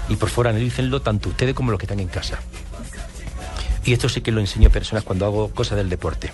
Y 0.09 0.15
por 0.15 0.29
favor 0.29 0.49
analícenlo 0.49 1.01
tanto 1.01 1.29
ustedes 1.29 1.53
como 1.53 1.71
los 1.71 1.79
que 1.79 1.85
están 1.85 1.99
en 1.99 2.07
casa. 2.07 2.39
Y 3.85 3.93
esto 3.93 4.09
sí 4.09 4.21
que 4.21 4.31
lo 4.31 4.41
enseño 4.41 4.69
a 4.69 4.71
personas 4.71 5.03
cuando 5.03 5.25
hago 5.25 5.51
cosas 5.51 5.77
del 5.77 5.89
deporte. 5.89 6.31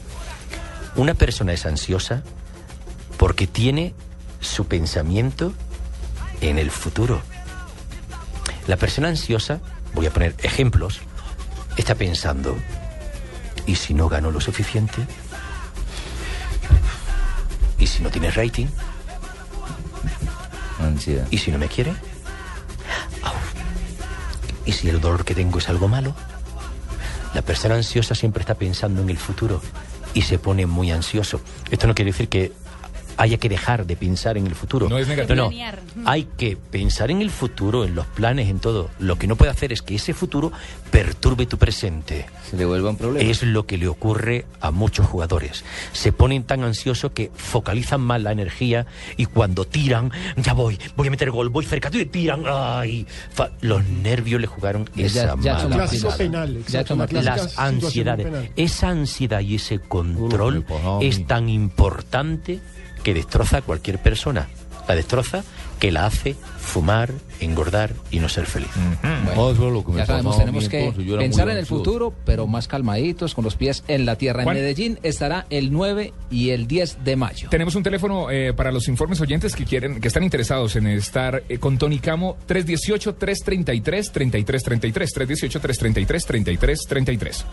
Una 0.95 1.13
persona 1.13 1.53
es 1.53 1.65
ansiosa 1.65 2.23
porque 3.17 3.47
tiene 3.47 3.93
su 4.39 4.65
pensamiento 4.65 5.53
en 6.41 6.57
el 6.57 6.71
futuro. 6.71 7.21
La 8.67 8.77
persona 8.77 9.09
ansiosa, 9.09 9.59
voy 9.93 10.05
a 10.05 10.11
poner 10.11 10.35
ejemplos, 10.41 11.01
está 11.77 11.95
pensando, 11.95 12.57
¿y 13.65 13.75
si 13.75 13.93
no 13.93 14.09
gano 14.09 14.31
lo 14.31 14.41
suficiente? 14.41 15.05
¿Y 17.77 17.87
si 17.87 18.01
no 18.01 18.09
tiene 18.09 18.31
rating? 18.31 18.67
Ansiedad. 20.79 21.27
¿Y 21.29 21.37
si 21.37 21.51
no 21.51 21.57
me 21.57 21.67
quiere? 21.67 21.93
¿Y 24.65 24.71
si 24.71 24.89
el 24.89 24.99
dolor 24.99 25.25
que 25.25 25.35
tengo 25.35 25.59
es 25.59 25.69
algo 25.69 25.87
malo? 25.87 26.15
La 27.33 27.41
persona 27.41 27.75
ansiosa 27.75 28.15
siempre 28.15 28.41
está 28.41 28.55
pensando 28.55 29.01
en 29.01 29.09
el 29.09 29.17
futuro 29.17 29.61
y 30.13 30.21
se 30.21 30.39
pone 30.39 30.65
muy 30.65 30.91
ansioso. 30.91 31.41
Esto 31.69 31.87
no 31.87 31.93
quiere 31.93 32.11
decir 32.11 32.29
que 32.29 32.53
haya 33.17 33.37
que 33.37 33.49
dejar 33.49 33.85
de 33.85 33.95
pensar 33.95 34.37
en 34.37 34.47
el 34.47 34.55
futuro. 34.55 34.89
No 34.89 34.97
es 34.97 35.07
negativo. 35.07 35.49
No. 35.95 36.09
Hay 36.09 36.27
que 36.37 36.57
pensar 36.57 37.11
en 37.11 37.21
el 37.21 37.29
futuro, 37.31 37.85
en 37.85 37.95
los 37.95 38.05
planes, 38.07 38.49
en 38.49 38.59
todo. 38.59 38.89
Lo 38.99 39.17
que 39.17 39.27
no 39.27 39.35
puede 39.35 39.51
hacer 39.51 39.71
es 39.71 39.81
que 39.81 39.95
ese 39.95 40.13
futuro 40.13 40.51
perturbe 40.91 41.45
tu 41.45 41.57
presente. 41.57 42.25
Se 42.49 42.57
le 42.57 42.65
vuelva 42.65 42.89
un 42.89 42.97
problema. 42.97 43.29
Es 43.29 43.43
lo 43.43 43.65
que 43.65 43.77
le 43.77 43.87
ocurre 43.87 44.45
a 44.61 44.71
muchos 44.71 45.05
jugadores. 45.07 45.63
Se 45.93 46.11
ponen 46.11 46.43
tan 46.43 46.63
ansiosos 46.63 47.11
que 47.11 47.31
focalizan 47.35 48.01
mal 48.01 48.23
la 48.23 48.31
energía 48.31 48.85
y 49.17 49.25
cuando 49.25 49.65
tiran, 49.65 50.11
ya 50.37 50.53
voy, 50.53 50.77
voy 50.95 51.07
a 51.07 51.11
meter 51.11 51.31
gol, 51.31 51.49
voy 51.49 51.65
cerca, 51.65 51.89
y 51.93 52.05
tiran, 52.05 52.43
ay, 52.47 53.05
fa- 53.33 53.51
los 53.61 53.83
nervios 53.85 54.41
le 54.41 54.47
jugaron 54.47 54.89
Ya- 54.95 55.05
esa 55.05 55.35
ya 55.41 55.53
mala 55.53 55.75
Clásico 55.75 56.03
pasada. 56.07 56.17
penal. 56.17 56.53
Ya 56.67 56.81
Exacto, 56.81 57.07
Las 57.21 57.57
ansiedades, 57.57 58.25
penal. 58.25 58.49
esa 58.55 58.89
ansiedad 58.89 59.39
y 59.39 59.55
ese 59.55 59.79
control 59.79 60.57
Uy, 60.57 60.63
pues, 60.67 60.81
es 61.01 61.27
tan 61.27 61.49
importante 61.49 62.59
que 63.05 63.13
destroza 63.13 63.57
a 63.57 63.61
cualquier 63.61 63.99
persona. 63.99 64.47
La 64.87 64.95
destroza 64.95 65.43
que 65.79 65.91
la 65.91 66.07
hace 66.07 66.35
fumar, 66.57 67.11
engordar 67.39 67.93
y 68.09 68.17
no 68.19 68.27
ser 68.29 68.47
feliz. 68.47 68.69
Ya 69.95 70.05
sabemos, 70.05 70.37
tenemos 70.37 70.69
que 70.69 70.93
pensar 71.17 71.49
en 71.49 71.57
el 71.57 71.65
futuro, 71.65 72.13
pero 72.25 72.45
más 72.47 72.67
calmaditos, 72.67 73.33
con 73.35 73.43
los 73.43 73.55
pies 73.55 73.83
en 73.87 74.05
la 74.05 74.15
tierra. 74.17 74.43
En. 74.43 74.49
Medellín 74.49 74.99
estará 75.03 75.45
el 75.51 75.71
9 75.71 76.13
y 76.31 76.49
el 76.49 76.65
10 76.65 77.03
de 77.03 77.15
mayo. 77.15 77.49
Tenemos 77.49 77.75
un 77.75 77.83
teléfono 77.83 78.31
eh, 78.31 78.53
para 78.53 78.71
los 78.71 78.87
informes 78.87 79.21
oyentes 79.21 79.55
que 79.55 79.65
quieren, 79.65 80.01
que 80.01 80.07
están 80.07 80.23
interesados 80.23 80.75
en 80.75 80.87
estar 80.87 81.43
eh, 81.47 81.59
con 81.59 81.77
Tony 81.77 81.99
Camo, 81.99 82.37
318-333-3333, 82.47 85.13
318-333-3333. 85.13 87.45